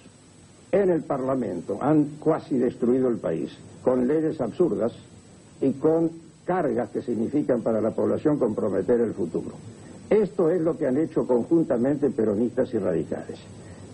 en 0.72 0.90
el 0.92 1.04
Parlamento, 1.04 1.80
han 1.82 2.18
casi 2.24 2.58
destruido 2.58 3.08
el 3.08 3.18
país, 3.18 3.58
con 3.84 4.08
leyes 4.08 4.40
absurdas 4.40 4.94
y 5.62 5.72
con 5.74 6.12
cargas 6.46 6.90
que 6.92 7.02
significan 7.02 7.62
para 7.62 7.82
la 7.82 7.92
población 7.92 8.38
comprometer 8.38 9.00
el 9.00 9.14
futuro. 9.14 9.54
Esto 10.10 10.52
es 10.52 10.62
lo 10.62 10.78
que 10.78 10.86
han 10.86 10.98
hecho 10.98 11.26
conjuntamente 11.26 12.12
peronistas 12.12 12.72
y 12.74 12.78
radicales. 12.78 13.40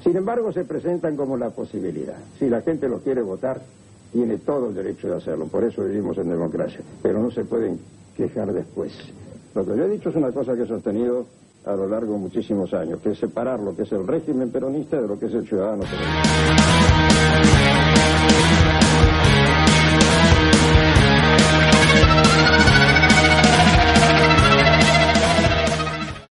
Sin 0.03 0.17
embargo, 0.17 0.51
se 0.51 0.65
presentan 0.65 1.15
como 1.15 1.37
la 1.37 1.51
posibilidad. 1.51 2.17
Si 2.39 2.49
la 2.49 2.61
gente 2.61 2.89
lo 2.89 2.99
quiere 2.99 3.21
votar, 3.21 3.61
tiene 4.11 4.37
todo 4.37 4.69
el 4.69 4.75
derecho 4.75 5.07
de 5.07 5.15
hacerlo. 5.15 5.45
Por 5.47 5.63
eso 5.63 5.83
vivimos 5.83 6.17
en 6.17 6.29
democracia. 6.29 6.81
Pero 7.01 7.21
no 7.21 7.31
se 7.31 7.45
pueden 7.45 7.79
quejar 8.15 8.51
después. 8.53 8.93
Lo 9.55 9.65
que 9.65 9.77
yo 9.77 9.85
he 9.85 9.89
dicho 9.89 10.09
es 10.09 10.15
una 10.15 10.31
cosa 10.31 10.55
que 10.55 10.63
he 10.63 10.67
sostenido 10.67 11.25
a 11.65 11.75
lo 11.75 11.87
largo 11.87 12.13
de 12.13 12.19
muchísimos 12.19 12.73
años, 12.73 12.99
que 13.01 13.11
es 13.11 13.19
separar 13.19 13.59
lo 13.59 13.75
que 13.75 13.83
es 13.83 13.91
el 13.91 14.07
régimen 14.07 14.49
peronista 14.49 14.99
de 14.99 15.07
lo 15.07 15.19
que 15.19 15.27
es 15.27 15.33
el 15.33 15.47
ciudadano 15.47 15.83
peronista. 15.83 17.70